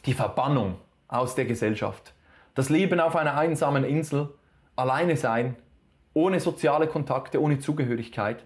die 0.05 0.13
Verbannung 0.13 0.77
aus 1.07 1.35
der 1.35 1.45
Gesellschaft, 1.45 2.13
das 2.53 2.69
Leben 2.69 2.99
auf 2.99 3.15
einer 3.15 3.37
einsamen 3.37 3.83
Insel, 3.83 4.33
alleine 4.75 5.15
sein, 5.15 5.55
ohne 6.17 6.39
soziale 6.39 6.87
Kontakte, 6.87 7.39
ohne 7.39 7.59
Zugehörigkeit. 7.59 8.43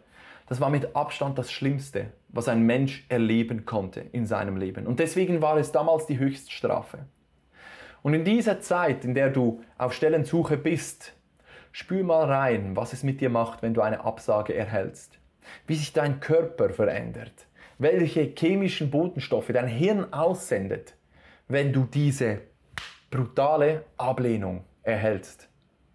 Das 0.50 0.60
war 0.60 0.70
mit 0.70 0.94
Abstand 0.94 1.38
das 1.38 1.54
Schlimmste, 1.54 2.12
was 2.28 2.50
ein 2.50 2.64
Mensch 2.64 3.06
erleben 3.08 3.66
konnte 3.66 4.02
in 4.12 4.26
seinem 4.26 4.58
Leben. 4.58 4.86
Und 4.86 5.00
deswegen 5.00 5.42
war 5.42 5.56
es 5.56 5.72
damals 5.72 6.06
die 6.06 6.20
Höchststrafe. 6.20 7.06
Und 8.02 8.14
in 8.14 8.26
dieser 8.26 8.60
Zeit, 8.60 9.06
in 9.06 9.14
der 9.14 9.30
du 9.30 9.64
auf 9.78 9.94
Stellensuche 9.94 10.58
bist, 10.58 11.14
spür 11.72 12.04
mal 12.04 12.26
rein, 12.26 12.76
was 12.76 12.92
es 12.92 13.04
mit 13.04 13.22
dir 13.22 13.30
macht, 13.30 13.62
wenn 13.62 13.74
du 13.74 13.80
eine 13.80 14.04
Absage 14.04 14.54
erhältst. 14.54 15.20
Wie 15.66 15.76
sich 15.76 15.94
dein 15.94 16.20
Körper 16.20 16.72
verändert. 16.72 17.48
Welche 17.78 18.34
chemischen 18.38 18.92
Botenstoffe 18.92 19.48
dein 19.54 19.68
Hirn 19.68 20.12
aussendet, 20.12 20.96
wenn 21.48 21.72
du 21.72 21.86
diese 21.86 22.42
brutale 23.10 23.86
Ablehnung 23.96 24.66
erhältst. 24.84 25.48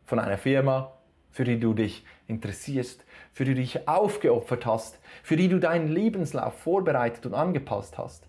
Von 0.07 0.19
einer 0.19 0.39
Firma, 0.39 0.96
für 1.37 1.45
die 1.45 1.61
du 1.61 1.75
dich 1.75 2.03
interessierst, 2.29 3.05
für 3.35 3.45
die 3.45 3.53
du 3.53 3.61
dich 3.61 3.87
aufgeopfert 3.87 4.65
hast, 4.65 4.99
für 5.23 5.37
die 5.37 5.49
du 5.49 5.61
deinen 5.61 5.89
Lebenslauf 5.89 6.59
vorbereitet 6.61 7.27
und 7.27 7.35
angepasst 7.35 7.99
hast. 7.99 8.27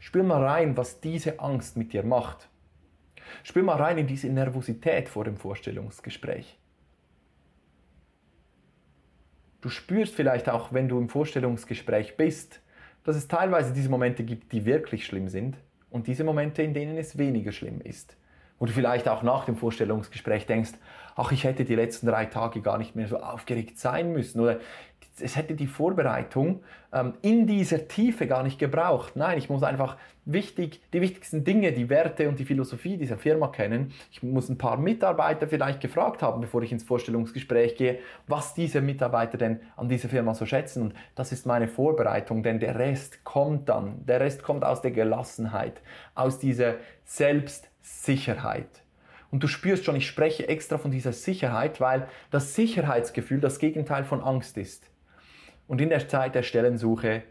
Spür 0.00 0.22
mal 0.22 0.42
rein, 0.42 0.74
was 0.74 1.00
diese 1.00 1.40
Angst 1.40 1.76
mit 1.76 1.92
dir 1.92 2.02
macht. 2.02 2.48
Spür 3.42 3.62
mal 3.62 3.76
rein 3.76 3.98
in 3.98 4.06
diese 4.06 4.30
Nervosität 4.30 5.10
vor 5.10 5.24
dem 5.24 5.36
Vorstellungsgespräch. 5.36 6.58
Du 9.60 9.68
spürst 9.68 10.14
vielleicht 10.14 10.48
auch, 10.48 10.72
wenn 10.72 10.88
du 10.88 10.98
im 10.98 11.10
Vorstellungsgespräch 11.10 12.16
bist, 12.16 12.62
dass 13.04 13.16
es 13.16 13.28
teilweise 13.28 13.74
diese 13.74 13.90
Momente 13.90 14.24
gibt, 14.24 14.52
die 14.52 14.64
wirklich 14.64 15.04
schlimm 15.04 15.28
sind 15.28 15.58
und 15.90 16.06
diese 16.06 16.24
Momente, 16.24 16.62
in 16.62 16.72
denen 16.72 16.96
es 16.96 17.18
weniger 17.18 17.52
schlimm 17.52 17.82
ist. 17.82 18.16
Du 18.60 18.66
vielleicht 18.66 19.08
auch 19.08 19.22
nach 19.22 19.44
dem 19.44 19.56
Vorstellungsgespräch 19.56 20.46
denkst, 20.46 20.72
ach, 21.14 21.32
ich 21.32 21.44
hätte 21.44 21.64
die 21.64 21.74
letzten 21.74 22.06
drei 22.06 22.26
Tage 22.26 22.60
gar 22.60 22.78
nicht 22.78 22.96
mehr 22.96 23.08
so 23.08 23.18
aufgeregt 23.18 23.78
sein 23.78 24.12
müssen 24.12 24.40
oder 24.40 24.58
es 25.20 25.36
hätte 25.36 25.54
die 25.54 25.66
Vorbereitung 25.66 26.62
ähm, 26.92 27.14
in 27.22 27.46
dieser 27.46 27.88
Tiefe 27.88 28.26
gar 28.26 28.42
nicht 28.42 28.58
gebraucht. 28.58 29.16
Nein, 29.16 29.38
ich 29.38 29.48
muss 29.48 29.62
einfach 29.62 29.96
wichtig, 30.24 30.80
die 30.92 31.00
wichtigsten 31.00 31.44
Dinge, 31.44 31.72
die 31.72 31.88
Werte 31.88 32.28
und 32.28 32.38
die 32.38 32.44
Philosophie 32.44 32.96
dieser 32.96 33.18
Firma 33.18 33.48
kennen. 33.48 33.92
Ich 34.10 34.22
muss 34.22 34.48
ein 34.48 34.58
paar 34.58 34.76
Mitarbeiter 34.76 35.48
vielleicht 35.48 35.80
gefragt 35.80 36.22
haben, 36.22 36.40
bevor 36.40 36.62
ich 36.62 36.72
ins 36.72 36.84
Vorstellungsgespräch 36.84 37.76
gehe, 37.76 37.98
was 38.26 38.54
diese 38.54 38.80
Mitarbeiter 38.80 39.38
denn 39.38 39.60
an 39.76 39.88
dieser 39.88 40.08
Firma 40.08 40.34
so 40.34 40.46
schätzen. 40.46 40.82
Und 40.82 40.94
das 41.14 41.32
ist 41.32 41.46
meine 41.46 41.68
Vorbereitung, 41.68 42.42
denn 42.42 42.60
der 42.60 42.78
Rest 42.78 43.24
kommt 43.24 43.68
dann. 43.68 44.04
Der 44.06 44.20
Rest 44.20 44.42
kommt 44.42 44.64
aus 44.64 44.82
der 44.82 44.90
Gelassenheit, 44.90 45.80
aus 46.14 46.38
dieser 46.38 46.74
Selbstsicherheit. 47.80 48.82
Und 49.30 49.42
du 49.42 49.48
spürst 49.48 49.84
schon, 49.84 49.96
ich 49.96 50.06
spreche 50.06 50.48
extra 50.48 50.78
von 50.78 50.90
dieser 50.90 51.12
Sicherheit, 51.12 51.80
weil 51.80 52.08
das 52.30 52.54
Sicherheitsgefühl 52.54 53.40
das 53.40 53.58
Gegenteil 53.58 54.04
von 54.04 54.22
Angst 54.22 54.56
ist. 54.56 54.88
Und 55.66 55.82
in 55.82 55.90
der 55.90 56.08
Zeit 56.08 56.34
der 56.34 56.42
Stellensuche, 56.42 57.22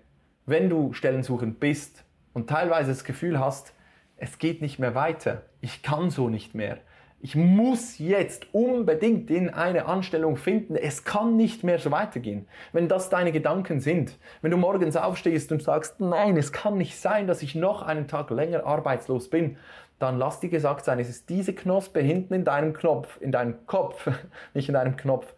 wenn 0.46 0.70
du 0.70 0.94
stellensuchend 0.94 1.60
bist 1.60 2.04
und 2.34 2.48
teilweise 2.48 2.92
das 2.92 3.04
Gefühl 3.04 3.40
hast, 3.40 3.74
es 4.18 4.38
geht 4.38 4.62
nicht 4.62 4.78
mehr 4.78 4.94
weiter, 4.94 5.44
ich 5.62 5.82
kann 5.82 6.12
so 6.12 6.30
nicht 6.30 6.54
mehr, 6.54 6.78
ich 7.20 7.36
muss 7.36 7.98
jetzt 7.98 8.54
unbedingt 8.54 9.32
in 9.32 9.50
eine 9.50 9.86
Anstellung 9.86 10.38
finden, 10.38 10.76
es 10.76 11.04
kann 11.04 11.36
nicht 11.36 11.64
mehr 11.64 11.80
so 11.80 11.90
weitergehen. 11.90 12.48
Wenn 12.74 12.88
das 12.88 13.10
deine 13.10 13.32
Gedanken 13.32 13.80
sind, 13.80 14.18
wenn 14.42 14.52
du 14.52 14.58
morgens 14.58 14.96
aufstehst 14.96 15.52
und 15.52 15.64
sagst, 15.64 16.00
nein, 16.00 16.38
es 16.38 16.52
kann 16.52 16.78
nicht 16.78 17.00
sein, 17.00 17.26
dass 17.26 17.42
ich 17.42 17.56
noch 17.56 17.82
einen 17.82 18.08
Tag 18.08 18.30
länger 18.30 18.66
arbeitslos 18.66 19.30
bin, 19.30 19.58
dann 19.98 20.20
lass 20.20 20.40
dir 20.40 20.50
gesagt 20.50 20.86
sein, 20.86 21.00
es 21.00 21.10
ist 21.10 21.30
diese 21.30 21.54
Knospe 21.54 22.02
hinten 22.02 22.36
in 22.36 22.46
deinem 22.46 22.74
Knopf, 22.74 23.20
in 23.20 23.32
deinem 23.32 23.66
Kopf, 23.66 24.08
nicht 24.54 24.68
in 24.70 24.76
deinem 24.76 24.96
Knopf, 24.96 25.34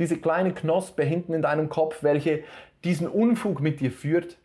diese 0.00 0.18
kleine 0.18 0.52
Knospe 0.52 1.04
hinten 1.04 1.32
in 1.32 1.42
deinem 1.42 1.68
Kopf, 1.68 2.02
welche 2.02 2.42
diesen 2.82 3.06
Unfug 3.06 3.60
mit 3.60 3.80
dir 3.80 3.92
führt, 3.92 4.38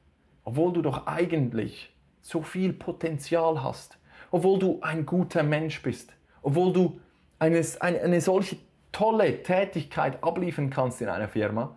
obwohl 0.44 0.74
du 0.74 0.84
doch 0.84 1.08
eigentlich 1.08 1.96
so 2.22 2.44
viel 2.44 2.74
Potenzial 2.74 3.64
hast, 3.64 3.98
obwohl 4.30 4.60
du 4.60 4.80
ein 4.82 5.06
guter 5.06 5.42
Mensch 5.42 5.82
bist, 5.82 6.14
obwohl 6.46 6.72
du 6.72 7.00
eine, 7.40 7.62
eine, 7.80 8.02
eine 8.02 8.22
solche 8.22 8.58
tolle 8.92 9.42
Tätigkeit 9.42 10.24
abliefern 10.24 10.70
kannst 10.70 11.02
in 11.02 11.10
einer 11.10 11.28
Firma 11.28 11.76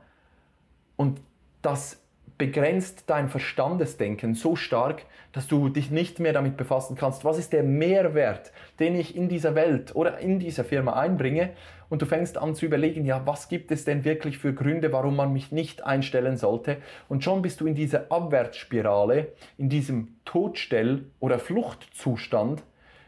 und 0.96 1.20
das 1.62 2.02
begrenzt 2.36 3.04
dein 3.08 3.28
Verstandesdenken 3.28 4.34
so 4.34 4.54
stark, 4.54 5.06
dass 5.32 5.48
du 5.48 5.70
dich 5.70 5.90
nicht 5.90 6.20
mehr 6.20 6.32
damit 6.32 6.56
befassen 6.56 6.96
kannst, 6.96 7.24
was 7.24 7.38
ist 7.38 7.52
der 7.52 7.64
Mehrwert, 7.64 8.52
den 8.78 8.94
ich 8.94 9.16
in 9.16 9.28
dieser 9.28 9.54
Welt 9.54 9.96
oder 9.96 10.18
in 10.18 10.38
dieser 10.38 10.64
Firma 10.64 10.92
einbringe. 10.92 11.50
Und 11.88 12.02
du 12.02 12.06
fängst 12.06 12.36
an 12.36 12.54
zu 12.54 12.66
überlegen, 12.66 13.06
ja, 13.06 13.26
was 13.26 13.48
gibt 13.48 13.72
es 13.72 13.84
denn 13.84 14.04
wirklich 14.04 14.38
für 14.38 14.52
Gründe, 14.52 14.92
warum 14.92 15.16
man 15.16 15.32
mich 15.32 15.50
nicht 15.50 15.84
einstellen 15.84 16.36
sollte? 16.36 16.76
Und 17.08 17.24
schon 17.24 17.40
bist 17.42 17.60
du 17.60 17.66
in 17.66 17.74
dieser 17.74 18.12
Abwärtsspirale, 18.12 19.32
in 19.56 19.70
diesem 19.70 20.16
Todstell- 20.26 21.06
oder 21.18 21.38
Fluchtzustand, 21.38 22.62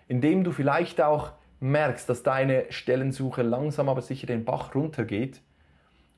in 0.09 0.20
dem 0.20 0.42
du 0.42 0.51
vielleicht 0.51 1.01
auch 1.01 1.33
merkst, 1.61 2.09
dass 2.09 2.23
deine 2.23 2.66
Stellensuche 2.70 3.42
langsam 3.42 3.88
aber 3.88 4.03
sicher 4.03 4.27
den 4.27 4.44
Bach 4.44 4.75
runtergeht 4.75 5.40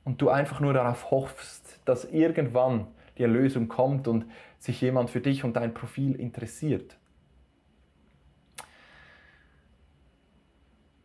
und 0.03 0.21
du 0.21 0.29
einfach 0.29 0.59
nur 0.59 0.73
darauf 0.73 1.11
hoffst, 1.11 1.79
dass 1.85 2.05
irgendwann 2.05 2.87
die 3.17 3.23
Erlösung 3.23 3.67
kommt 3.67 4.07
und 4.07 4.25
sich 4.57 4.81
jemand 4.81 5.09
für 5.09 5.21
dich 5.21 5.43
und 5.43 5.55
dein 5.55 5.73
Profil 5.73 6.15
interessiert. 6.15 6.97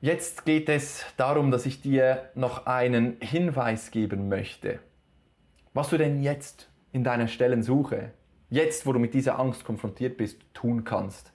Jetzt 0.00 0.44
geht 0.44 0.68
es 0.68 1.04
darum, 1.16 1.50
dass 1.50 1.66
ich 1.66 1.82
dir 1.82 2.30
noch 2.36 2.66
einen 2.66 3.16
Hinweis 3.20 3.90
geben 3.90 4.28
möchte, 4.28 4.78
was 5.74 5.90
du 5.90 5.98
denn 5.98 6.22
jetzt 6.22 6.70
in 6.92 7.02
deiner 7.02 7.26
Stellensuche, 7.26 8.12
jetzt 8.48 8.86
wo 8.86 8.92
du 8.92 9.00
mit 9.00 9.12
dieser 9.12 9.40
Angst 9.40 9.64
konfrontiert 9.64 10.16
bist, 10.16 10.40
tun 10.54 10.84
kannst, 10.84 11.32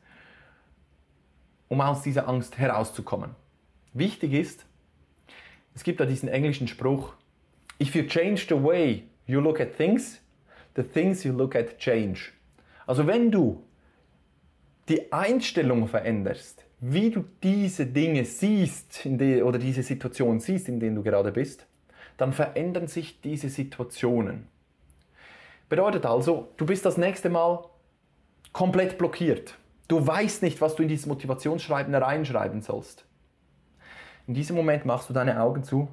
um 1.67 1.81
aus 1.81 2.01
dieser 2.01 2.27
Angst 2.27 2.57
herauszukommen. 2.57 3.31
Wichtig 3.93 4.33
ist, 4.33 4.65
es 5.75 5.83
gibt 5.83 5.99
da 5.99 6.05
diesen 6.05 6.29
englischen 6.29 6.67
Spruch, 6.67 7.13
if 7.79 7.95
you 7.95 8.03
change 8.03 8.45
the 8.47 8.61
way 8.61 9.03
you 9.25 9.39
look 9.39 9.59
at 9.59 9.75
things, 9.75 10.21
the 10.75 10.83
things 10.83 11.23
you 11.23 11.33
look 11.33 11.55
at 11.55 11.77
change. 11.77 12.31
Also 12.85 13.07
wenn 13.07 13.31
du 13.31 13.63
die 14.89 15.11
Einstellung 15.11 15.87
veränderst, 15.87 16.65
wie 16.79 17.09
du 17.09 17.23
diese 17.41 17.85
Dinge 17.85 18.25
siehst 18.25 19.01
die, 19.05 19.41
oder 19.41 19.57
diese 19.57 19.83
Situation 19.83 20.39
siehst, 20.39 20.67
in 20.67 20.79
denen 20.79 20.97
du 20.97 21.03
gerade 21.03 21.31
bist, 21.31 21.65
dann 22.17 22.33
verändern 22.33 22.87
sich 22.87 23.21
diese 23.21 23.49
Situationen. 23.49 24.47
Bedeutet 25.69 26.05
also, 26.05 26.49
du 26.57 26.65
bist 26.65 26.85
das 26.85 26.97
nächste 26.97 27.29
Mal 27.29 27.63
komplett 28.51 28.97
blockiert. 28.97 29.57
Du 29.87 30.05
weißt 30.05 30.43
nicht, 30.43 30.61
was 30.61 30.75
du 30.75 30.83
in 30.83 30.89
dieses 30.89 31.05
Motivationsschreiben 31.05 31.93
reinschreiben 31.93 32.61
sollst. 32.61 33.05
In 34.27 34.33
diesem 34.33 34.55
Moment 34.55 34.85
machst 34.85 35.09
du 35.09 35.13
deine 35.13 35.41
Augen 35.41 35.63
zu, 35.63 35.89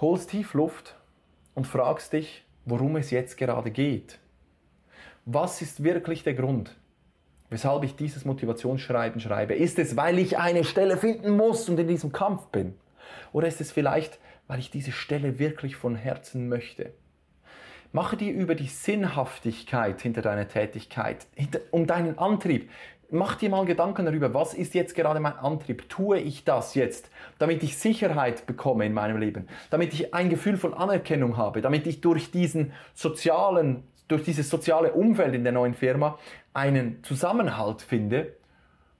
holst 0.00 0.30
tief 0.30 0.54
Luft 0.54 0.96
und 1.54 1.66
fragst 1.66 2.12
dich, 2.12 2.44
worum 2.64 2.96
es 2.96 3.10
jetzt 3.10 3.36
gerade 3.36 3.70
geht. 3.70 4.20
Was 5.24 5.62
ist 5.62 5.82
wirklich 5.82 6.22
der 6.22 6.34
Grund, 6.34 6.76
weshalb 7.50 7.82
ich 7.82 7.96
dieses 7.96 8.24
Motivationsschreiben 8.24 9.20
schreibe? 9.20 9.54
Ist 9.54 9.78
es, 9.78 9.96
weil 9.96 10.18
ich 10.18 10.38
eine 10.38 10.64
Stelle 10.64 10.96
finden 10.96 11.36
muss 11.36 11.68
und 11.68 11.78
in 11.78 11.88
diesem 11.88 12.12
Kampf 12.12 12.46
bin? 12.46 12.74
Oder 13.32 13.48
ist 13.48 13.60
es 13.60 13.72
vielleicht, 13.72 14.20
weil 14.46 14.60
ich 14.60 14.70
diese 14.70 14.92
Stelle 14.92 15.38
wirklich 15.38 15.76
von 15.76 15.96
Herzen 15.96 16.48
möchte? 16.48 16.92
Mache 17.92 18.16
dir 18.16 18.32
über 18.32 18.54
die 18.54 18.68
Sinnhaftigkeit 18.68 20.00
hinter 20.00 20.22
deiner 20.22 20.48
Tätigkeit, 20.48 21.26
um 21.70 21.86
deinen 21.86 22.18
Antrieb. 22.18 22.70
Mach 23.10 23.34
dir 23.34 23.50
mal 23.50 23.66
Gedanken 23.66 24.06
darüber, 24.06 24.32
was 24.32 24.54
ist 24.54 24.72
jetzt 24.72 24.94
gerade 24.94 25.20
mein 25.20 25.34
Antrieb? 25.34 25.90
Tue 25.90 26.18
ich 26.18 26.44
das 26.44 26.74
jetzt, 26.74 27.10
damit 27.38 27.62
ich 27.62 27.76
Sicherheit 27.76 28.46
bekomme 28.46 28.86
in 28.86 28.94
meinem 28.94 29.18
Leben, 29.18 29.46
damit 29.68 29.92
ich 29.92 30.14
ein 30.14 30.30
Gefühl 30.30 30.56
von 30.56 30.72
Anerkennung 30.72 31.36
habe, 31.36 31.60
damit 31.60 31.86
ich 31.86 32.00
durch 32.00 32.30
diesen 32.30 32.72
sozialen 32.94 33.82
durch 34.08 34.24
dieses 34.24 34.50
soziale 34.50 34.92
Umfeld 34.92 35.34
in 35.34 35.42
der 35.42 35.52
neuen 35.52 35.74
Firma 35.74 36.18
einen 36.52 37.02
Zusammenhalt 37.02 37.82
finde 37.82 38.36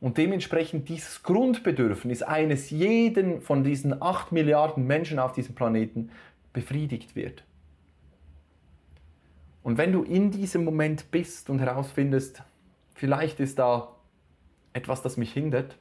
und 0.01 0.17
dementsprechend 0.19 0.89
dieses 0.89 1.23
Grundbedürfnis 1.23 2.23
eines 2.23 2.71
jeden 2.71 3.43
von 3.43 3.63
diesen 3.63 4.03
8 4.03 4.33
Milliarden 4.33 4.87
Menschen 4.87 5.19
auf 5.19 5.33
diesem 5.33 5.55
Planeten 5.55 6.11
befriedigt 6.53 7.15
wird. 7.15 7.45
Und 9.63 9.79
wenn 9.79 9.93
du 9.93 10.03
in 10.03 10.31
diesem 10.31 10.65
Moment 10.65 11.11
bist 11.11 11.49
und 11.51 11.61
herausfindest, 11.61 12.43
vielleicht 12.95 13.41
ist 13.41 13.59
da 13.59 13.95
etwas, 14.73 15.03
das 15.03 15.17
mich 15.17 15.33
hindert, 15.33 15.77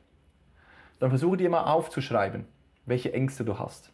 dann 0.99 1.09
versuche 1.09 1.37
dir 1.37 1.49
mal 1.49 1.63
aufzuschreiben, 1.63 2.45
welche 2.85 3.13
Ängste 3.13 3.43
du 3.43 3.57
hast. 3.57 3.91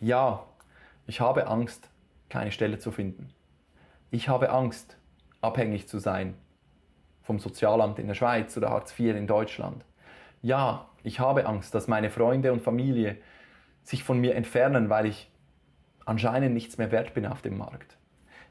Ja, 0.00 0.44
ich 1.06 1.20
habe 1.20 1.46
Angst, 1.46 1.88
keine 2.28 2.52
Stelle 2.52 2.78
zu 2.78 2.92
finden. 2.92 3.30
Ich 4.10 4.28
habe 4.28 4.50
Angst, 4.50 4.96
abhängig 5.40 5.88
zu 5.88 5.98
sein 5.98 6.34
vom 7.22 7.38
Sozialamt 7.38 7.98
in 7.98 8.06
der 8.06 8.14
Schweiz 8.14 8.56
oder 8.56 8.70
Hartz 8.70 8.98
IV 8.98 9.14
in 9.14 9.26
Deutschland. 9.26 9.84
Ja, 10.40 10.88
ich 11.02 11.20
habe 11.20 11.46
Angst, 11.46 11.74
dass 11.74 11.88
meine 11.88 12.08
Freunde 12.08 12.52
und 12.54 12.62
Familie 12.62 13.18
sich 13.82 14.02
von 14.02 14.18
mir 14.18 14.34
entfernen, 14.34 14.88
weil 14.88 15.04
ich 15.04 15.30
anscheinend 16.06 16.54
nichts 16.54 16.78
mehr 16.78 16.90
wert 16.90 17.12
bin 17.12 17.26
auf 17.26 17.42
dem 17.42 17.58
Markt. 17.58 17.97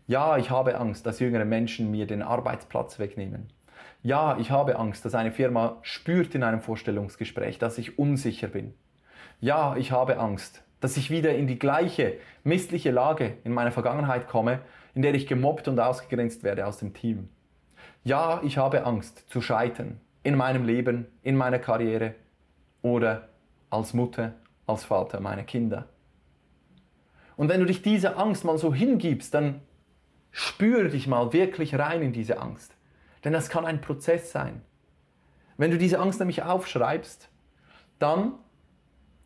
Ja, 0.08 0.38
ich 0.38 0.50
habe 0.50 0.80
Angst, 0.80 1.06
dass 1.06 1.20
jüngere 1.20 1.44
Menschen 1.44 1.92
mir 1.92 2.08
den 2.08 2.22
Arbeitsplatz 2.22 2.98
wegnehmen. 2.98 3.50
Ja, 4.04 4.38
ich 4.38 4.52
habe 4.52 4.80
Angst, 4.80 5.04
dass 5.04 5.16
eine 5.16 5.34
Firma 5.34 5.80
spürt 5.82 6.34
in 6.34 6.44
einem 6.44 6.62
Vorstellungsgespräch, 6.62 7.60
dass 7.60 7.78
ich 7.78 8.00
unsicher 8.00 8.48
bin. 8.48 8.74
Ja, 9.42 9.76
ich 9.76 9.92
habe 9.92 10.18
Angst, 10.18 10.64
dass 10.80 10.96
ich 10.96 11.10
wieder 11.10 11.36
in 11.36 11.46
die 11.46 11.60
gleiche 11.60 12.14
missliche 12.46 12.92
Lage 12.92 13.34
in 13.44 13.54
meiner 13.54 13.72
Vergangenheit 13.72 14.30
komme, 14.30 14.60
in 14.96 15.02
der 15.02 15.14
ich 15.14 15.28
gemobbt 15.28 15.68
und 15.68 15.78
ausgegrenzt 15.78 16.42
werde 16.44 16.66
aus 16.66 16.78
dem 16.78 16.94
Team. 16.94 17.28
Ja, 18.06 18.40
ich 18.46 18.58
habe 18.58 18.86
Angst 18.86 19.30
zu 19.30 19.42
scheitern 19.42 20.00
in 20.24 20.36
meinem 20.36 20.66
Leben, 20.66 21.08
in 21.22 21.36
meiner 21.36 21.60
Karriere 21.60 22.16
oder 22.82 23.28
als 23.70 23.94
Mutter, 23.94 24.36
als 24.68 24.86
Vater 24.86 25.20
meiner 25.20 25.44
Kinder. 25.44 25.90
Und 27.36 27.50
wenn 27.50 27.60
du 27.60 27.66
dich 27.66 27.82
dieser 27.82 28.18
Angst 28.18 28.46
mal 28.46 28.58
so 28.58 28.74
hingibst, 28.74 29.34
dann 29.34 29.62
spüre 30.38 30.90
dich 30.90 31.08
mal 31.08 31.34
wirklich 31.34 31.74
rein 31.74 32.04
in 32.04 32.14
diese 32.14 32.40
Angst. 32.40 32.72
Denn 33.24 33.34
das 33.34 33.50
kann 33.50 33.66
ein 33.66 33.82
Prozess 33.82 34.32
sein. 34.32 34.62
Wenn 35.58 35.72
du 35.72 35.80
diese 35.80 35.98
Angst 35.98 36.20
nämlich 36.20 36.44
aufschreibst, 36.44 37.28
dann 37.98 38.34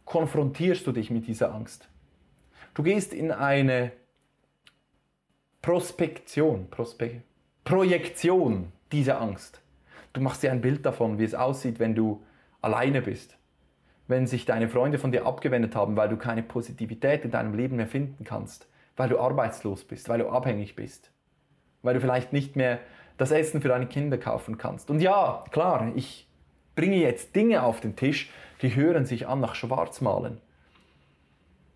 konfrontierst 0.05 0.87
du 0.87 0.93
dich 0.93 1.11
mit 1.11 1.27
dieser 1.27 1.53
Angst. 1.53 1.89
Du 2.73 2.81
gehst 2.81 3.13
in 3.13 3.33
eine 3.33 3.91
Prospektion, 5.61 6.69
Prospe 6.69 7.23
Projektion 7.65 8.71
dieser 8.93 9.19
Angst. 9.19 9.61
Du 10.13 10.21
machst 10.21 10.43
dir 10.43 10.51
ein 10.53 10.61
Bild 10.61 10.85
davon, 10.85 11.19
wie 11.19 11.25
es 11.25 11.35
aussieht, 11.35 11.77
wenn 11.79 11.93
du 11.93 12.23
alleine 12.61 13.01
bist. 13.01 13.37
Wenn 14.07 14.27
sich 14.27 14.45
deine 14.45 14.69
Freunde 14.69 14.97
von 14.97 15.11
dir 15.11 15.25
abgewendet 15.25 15.75
haben, 15.75 15.97
weil 15.97 16.07
du 16.07 16.15
keine 16.15 16.41
Positivität 16.41 17.25
in 17.25 17.31
deinem 17.31 17.53
Leben 17.53 17.75
mehr 17.75 17.87
finden 17.87 18.23
kannst, 18.23 18.70
weil 18.97 19.09
du 19.09 19.19
arbeitslos 19.19 19.83
bist, 19.83 20.09
weil 20.09 20.19
du 20.19 20.29
abhängig 20.29 20.75
bist, 20.75 21.11
weil 21.81 21.93
du 21.93 22.01
vielleicht 22.01 22.33
nicht 22.33 22.55
mehr 22.55 22.79
das 23.17 23.31
Essen 23.31 23.61
für 23.61 23.67
deine 23.67 23.87
Kinder 23.87 24.17
kaufen 24.17 24.57
kannst. 24.57 24.89
Und 24.89 24.99
ja, 24.99 25.43
klar, 25.51 25.91
ich 25.95 26.27
bringe 26.75 26.97
jetzt 26.97 27.35
Dinge 27.35 27.63
auf 27.63 27.81
den 27.81 27.95
Tisch, 27.95 28.31
die 28.61 28.75
hören 28.75 29.05
sich 29.05 29.27
an 29.27 29.39
nach 29.39 29.55
Schwarzmalen. 29.55 30.39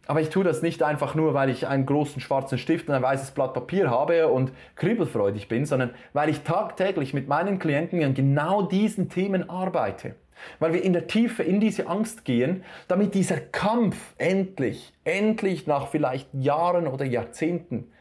Aber 0.08 0.21
ich 0.21 0.30
tue 0.30 0.43
das 0.43 0.62
nicht 0.62 0.84
einfach 0.84 1.15
nur, 1.15 1.34
weil 1.34 1.49
ich 1.49 1.67
einen 1.67 1.86
großen 1.86 2.21
schwarzen 2.21 2.58
Stift 2.58 2.88
und 2.88 2.95
ein 2.95 3.01
weißes 3.01 3.32
Blatt 3.32 3.54
Papier 3.54 3.89
habe 3.89 4.28
und 4.28 4.51
kribbelfreudig 4.75 5.47
bin, 5.47 5.65
sondern 5.65 5.91
weil 6.13 6.30
ich 6.30 6.41
tagtäglich 6.41 7.13
mit 7.13 7.28
meinen 7.28 7.58
Klienten 7.58 8.04
an 8.04 8.13
genau 8.13 8.62
diesen 8.62 9.10
Themen 9.10 9.49
arbeite. 9.49 10.15
Weil 10.60 10.74
wir 10.74 10.84
in 10.84 10.93
der 10.93 11.08
Tiefe 11.08 11.43
in 11.43 11.60
diese 11.60 11.88
Angst 11.88 12.26
gehen, 12.26 12.63
damit 12.88 13.13
dieser 13.13 13.39
Kampf 13.39 14.13
endlich, 14.17 14.93
endlich 15.04 15.67
nach 15.67 15.88
vielleicht 15.88 16.34
Jahren 16.34 16.88
oder 16.88 17.06
Jahrzehnten 17.06 17.91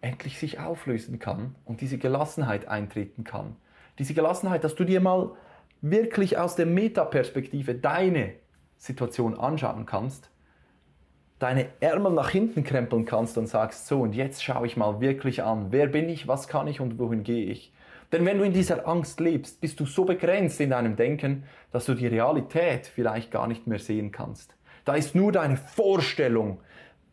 endlich 0.00 0.38
sich 0.38 0.58
auflösen 0.58 1.18
kann 1.18 1.54
und 1.64 1.80
diese 1.80 1.98
Gelassenheit 1.98 2.68
eintreten 2.68 3.24
kann. 3.24 3.56
Diese 3.98 4.14
Gelassenheit, 4.14 4.64
dass 4.64 4.74
du 4.74 4.84
dir 4.84 5.00
mal 5.00 5.32
wirklich 5.80 6.38
aus 6.38 6.56
der 6.56 6.66
Metaperspektive 6.66 7.74
deine 7.74 8.34
Situation 8.76 9.38
anschauen 9.38 9.86
kannst 9.86 10.32
deine 11.42 11.66
Ärmel 11.80 12.12
nach 12.12 12.30
hinten 12.30 12.62
krempeln 12.62 13.04
kannst 13.04 13.36
und 13.36 13.48
sagst, 13.48 13.88
so 13.88 14.00
und 14.00 14.14
jetzt 14.14 14.44
schaue 14.44 14.64
ich 14.64 14.76
mal 14.76 15.00
wirklich 15.00 15.42
an, 15.42 15.66
wer 15.70 15.88
bin 15.88 16.08
ich, 16.08 16.28
was 16.28 16.46
kann 16.46 16.68
ich 16.68 16.80
und 16.80 17.00
wohin 17.00 17.24
gehe 17.24 17.46
ich. 17.46 17.72
Denn 18.12 18.26
wenn 18.26 18.38
du 18.38 18.44
in 18.44 18.52
dieser 18.52 18.86
Angst 18.86 19.20
lebst, 19.20 19.60
bist 19.60 19.80
du 19.80 19.86
so 19.86 20.04
begrenzt 20.04 20.60
in 20.60 20.70
deinem 20.70 20.96
Denken, 20.96 21.44
dass 21.70 21.86
du 21.86 21.94
die 21.94 22.06
Realität 22.06 22.86
vielleicht 22.86 23.30
gar 23.30 23.48
nicht 23.48 23.66
mehr 23.66 23.78
sehen 23.78 24.12
kannst. 24.12 24.54
Da 24.84 24.94
ist 24.94 25.14
nur 25.14 25.32
deine 25.32 25.56
Vorstellung 25.56 26.60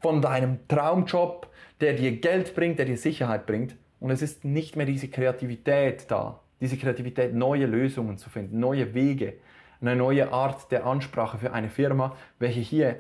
von 0.02 0.22
deinem 0.22 0.68
Traumjob, 0.68 1.48
der 1.80 1.94
dir 1.94 2.12
Geld 2.18 2.54
bringt, 2.54 2.80
der 2.80 2.86
dir 2.86 2.98
Sicherheit 2.98 3.46
bringt. 3.46 3.76
Und 4.00 4.12
es 4.12 4.22
ist 4.22 4.44
nicht 4.44 4.76
mehr 4.76 4.86
diese 4.86 5.08
Kreativität 5.08 6.10
da, 6.10 6.42
diese 6.60 6.78
Kreativität, 6.78 7.34
neue 7.34 7.66
Lösungen 7.66 8.18
zu 8.18 8.30
finden, 8.30 8.60
neue 8.60 8.94
Wege, 8.94 9.36
eine 9.82 9.96
neue 9.96 10.32
Art 10.34 10.72
der 10.72 10.86
Ansprache 10.86 11.38
für 11.38 11.54
eine 11.54 11.70
Firma, 11.70 12.16
welche 12.38 12.60
hier 12.60 12.98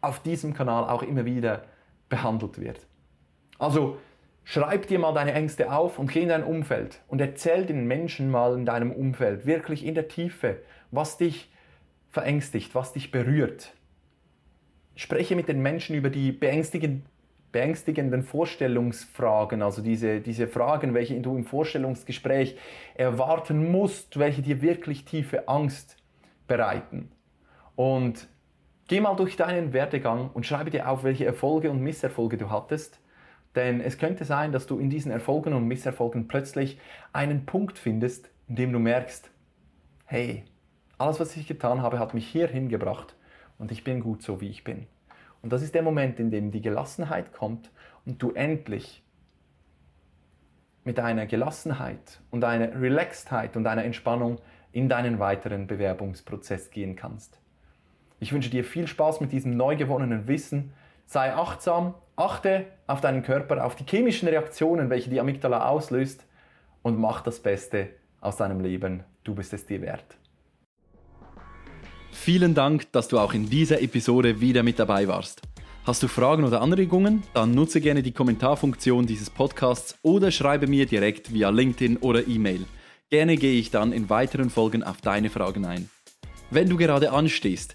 auf 0.00 0.20
diesem 0.20 0.54
Kanal 0.54 0.88
auch 0.90 1.02
immer 1.02 1.24
wieder 1.24 1.64
behandelt 2.08 2.60
wird. 2.60 2.86
Also 3.58 3.98
schreib 4.44 4.86
dir 4.86 4.98
mal 4.98 5.12
deine 5.12 5.32
Ängste 5.32 5.72
auf 5.72 5.98
und 5.98 6.10
geh 6.10 6.22
in 6.22 6.28
dein 6.28 6.44
Umfeld 6.44 7.00
und 7.08 7.20
erzähl 7.20 7.66
den 7.66 7.86
Menschen 7.86 8.30
mal 8.30 8.54
in 8.54 8.66
deinem 8.66 8.92
Umfeld 8.92 9.46
wirklich 9.46 9.84
in 9.84 9.94
der 9.94 10.08
Tiefe, 10.08 10.58
was 10.90 11.18
dich 11.18 11.50
verängstigt, 12.10 12.74
was 12.74 12.92
dich 12.92 13.10
berührt. 13.10 13.72
Spreche 14.94 15.36
mit 15.36 15.48
den 15.48 15.62
Menschen 15.62 15.96
über 15.96 16.10
die 16.10 16.32
beängstigenden, 16.32 17.06
beängstigenden 17.50 18.22
Vorstellungsfragen, 18.22 19.62
also 19.62 19.82
diese, 19.82 20.20
diese 20.20 20.48
Fragen, 20.48 20.94
welche 20.94 21.20
du 21.20 21.36
im 21.36 21.44
Vorstellungsgespräch 21.44 22.56
erwarten 22.94 23.70
musst, 23.70 24.18
welche 24.18 24.42
dir 24.42 24.62
wirklich 24.62 25.04
tiefe 25.04 25.48
Angst 25.48 25.96
bereiten. 26.46 27.10
Und 27.76 28.28
Geh 28.92 29.00
mal 29.00 29.14
durch 29.14 29.36
deinen 29.36 29.72
Werdegang 29.72 30.28
und 30.34 30.44
schreibe 30.44 30.70
dir 30.70 30.86
auf, 30.86 31.02
welche 31.02 31.24
Erfolge 31.24 31.70
und 31.70 31.80
Misserfolge 31.80 32.36
du 32.36 32.50
hattest. 32.50 33.00
Denn 33.54 33.80
es 33.80 33.98
könnte 33.98 34.24
sein, 34.24 34.52
dass 34.52 34.66
du 34.66 34.78
in 34.78 34.90
diesen 34.90 35.12
Erfolgen 35.12 35.52
und 35.52 35.66
Misserfolgen 35.68 36.28
plötzlich 36.28 36.78
einen 37.12 37.44
Punkt 37.46 37.78
findest, 37.78 38.30
in 38.48 38.56
dem 38.56 38.72
du 38.72 38.78
merkst, 38.78 39.30
hey, 40.06 40.44
Alles, 40.98 41.18
was 41.18 41.36
ich 41.36 41.48
getan 41.48 41.82
habe, 41.82 41.98
hat 41.98 42.14
mich 42.14 42.28
hierhin 42.28 42.68
gebracht 42.68 43.16
und 43.58 43.72
ich 43.72 43.82
bin 43.82 43.98
gut 44.00 44.22
so, 44.22 44.40
wie 44.40 44.48
ich 44.48 44.62
bin. 44.62 44.86
Und 45.42 45.52
das 45.52 45.62
ist 45.62 45.74
der 45.74 45.82
Moment, 45.82 46.20
in 46.20 46.30
dem 46.30 46.52
die 46.52 46.60
Gelassenheit 46.60 47.32
kommt 47.32 47.72
und 48.06 48.22
du 48.22 48.30
endlich 48.30 49.02
mit 50.84 51.00
einer 51.00 51.26
Gelassenheit 51.26 52.20
und 52.30 52.44
einer 52.44 52.80
Relaxedheit 52.80 53.56
und 53.56 53.66
einer 53.66 53.84
Entspannung 53.84 54.38
in 54.70 54.88
deinen 54.88 55.18
weiteren 55.18 55.66
Bewerbungsprozess 55.66 56.70
gehen 56.70 56.94
kannst. 56.94 57.40
Ich 58.20 58.32
wünsche 58.32 58.50
dir 58.50 58.62
viel 58.62 58.86
Spaß 58.86 59.20
mit 59.20 59.32
diesem 59.32 59.56
neu 59.56 59.74
gewonnenen 59.74 60.28
Wissen. 60.28 60.72
Sei 61.06 61.34
achtsam, 61.34 61.94
achte 62.16 62.66
auf 62.86 63.00
deinen 63.00 63.22
Körper, 63.22 63.64
auf 63.64 63.76
die 63.76 63.84
chemischen 63.84 64.28
Reaktionen, 64.28 64.90
welche 64.90 65.10
die 65.10 65.20
Amygdala 65.20 65.68
auslöst 65.68 66.26
und 66.82 66.98
mach 66.98 67.20
das 67.20 67.40
Beste 67.40 67.90
aus 68.20 68.36
deinem 68.36 68.60
Leben. 68.60 69.04
Du 69.24 69.34
bist 69.34 69.52
es 69.52 69.66
dir 69.66 69.80
wert. 69.82 70.16
Vielen 72.10 72.54
Dank, 72.54 72.92
dass 72.92 73.08
du 73.08 73.18
auch 73.18 73.34
in 73.34 73.48
dieser 73.48 73.80
Episode 73.80 74.40
wieder 74.40 74.62
mit 74.62 74.78
dabei 74.78 75.08
warst. 75.08 75.42
Hast 75.84 76.02
du 76.02 76.08
Fragen 76.08 76.44
oder 76.44 76.60
Anregungen? 76.60 77.24
Dann 77.34 77.52
nutze 77.52 77.80
gerne 77.80 78.04
die 78.04 78.12
Kommentarfunktion 78.12 79.06
dieses 79.06 79.30
Podcasts 79.30 79.98
oder 80.02 80.30
schreibe 80.30 80.68
mir 80.68 80.86
direkt 80.86 81.34
via 81.34 81.50
LinkedIn 81.50 81.96
oder 81.96 82.28
E-Mail. 82.28 82.66
Gerne 83.10 83.36
gehe 83.36 83.58
ich 83.58 83.72
dann 83.72 83.92
in 83.92 84.08
weiteren 84.08 84.48
Folgen 84.48 84.84
auf 84.84 85.00
deine 85.00 85.28
Fragen 85.28 85.64
ein. 85.64 85.90
Wenn 86.50 86.68
du 86.68 86.76
gerade 86.76 87.10
anstehst, 87.10 87.74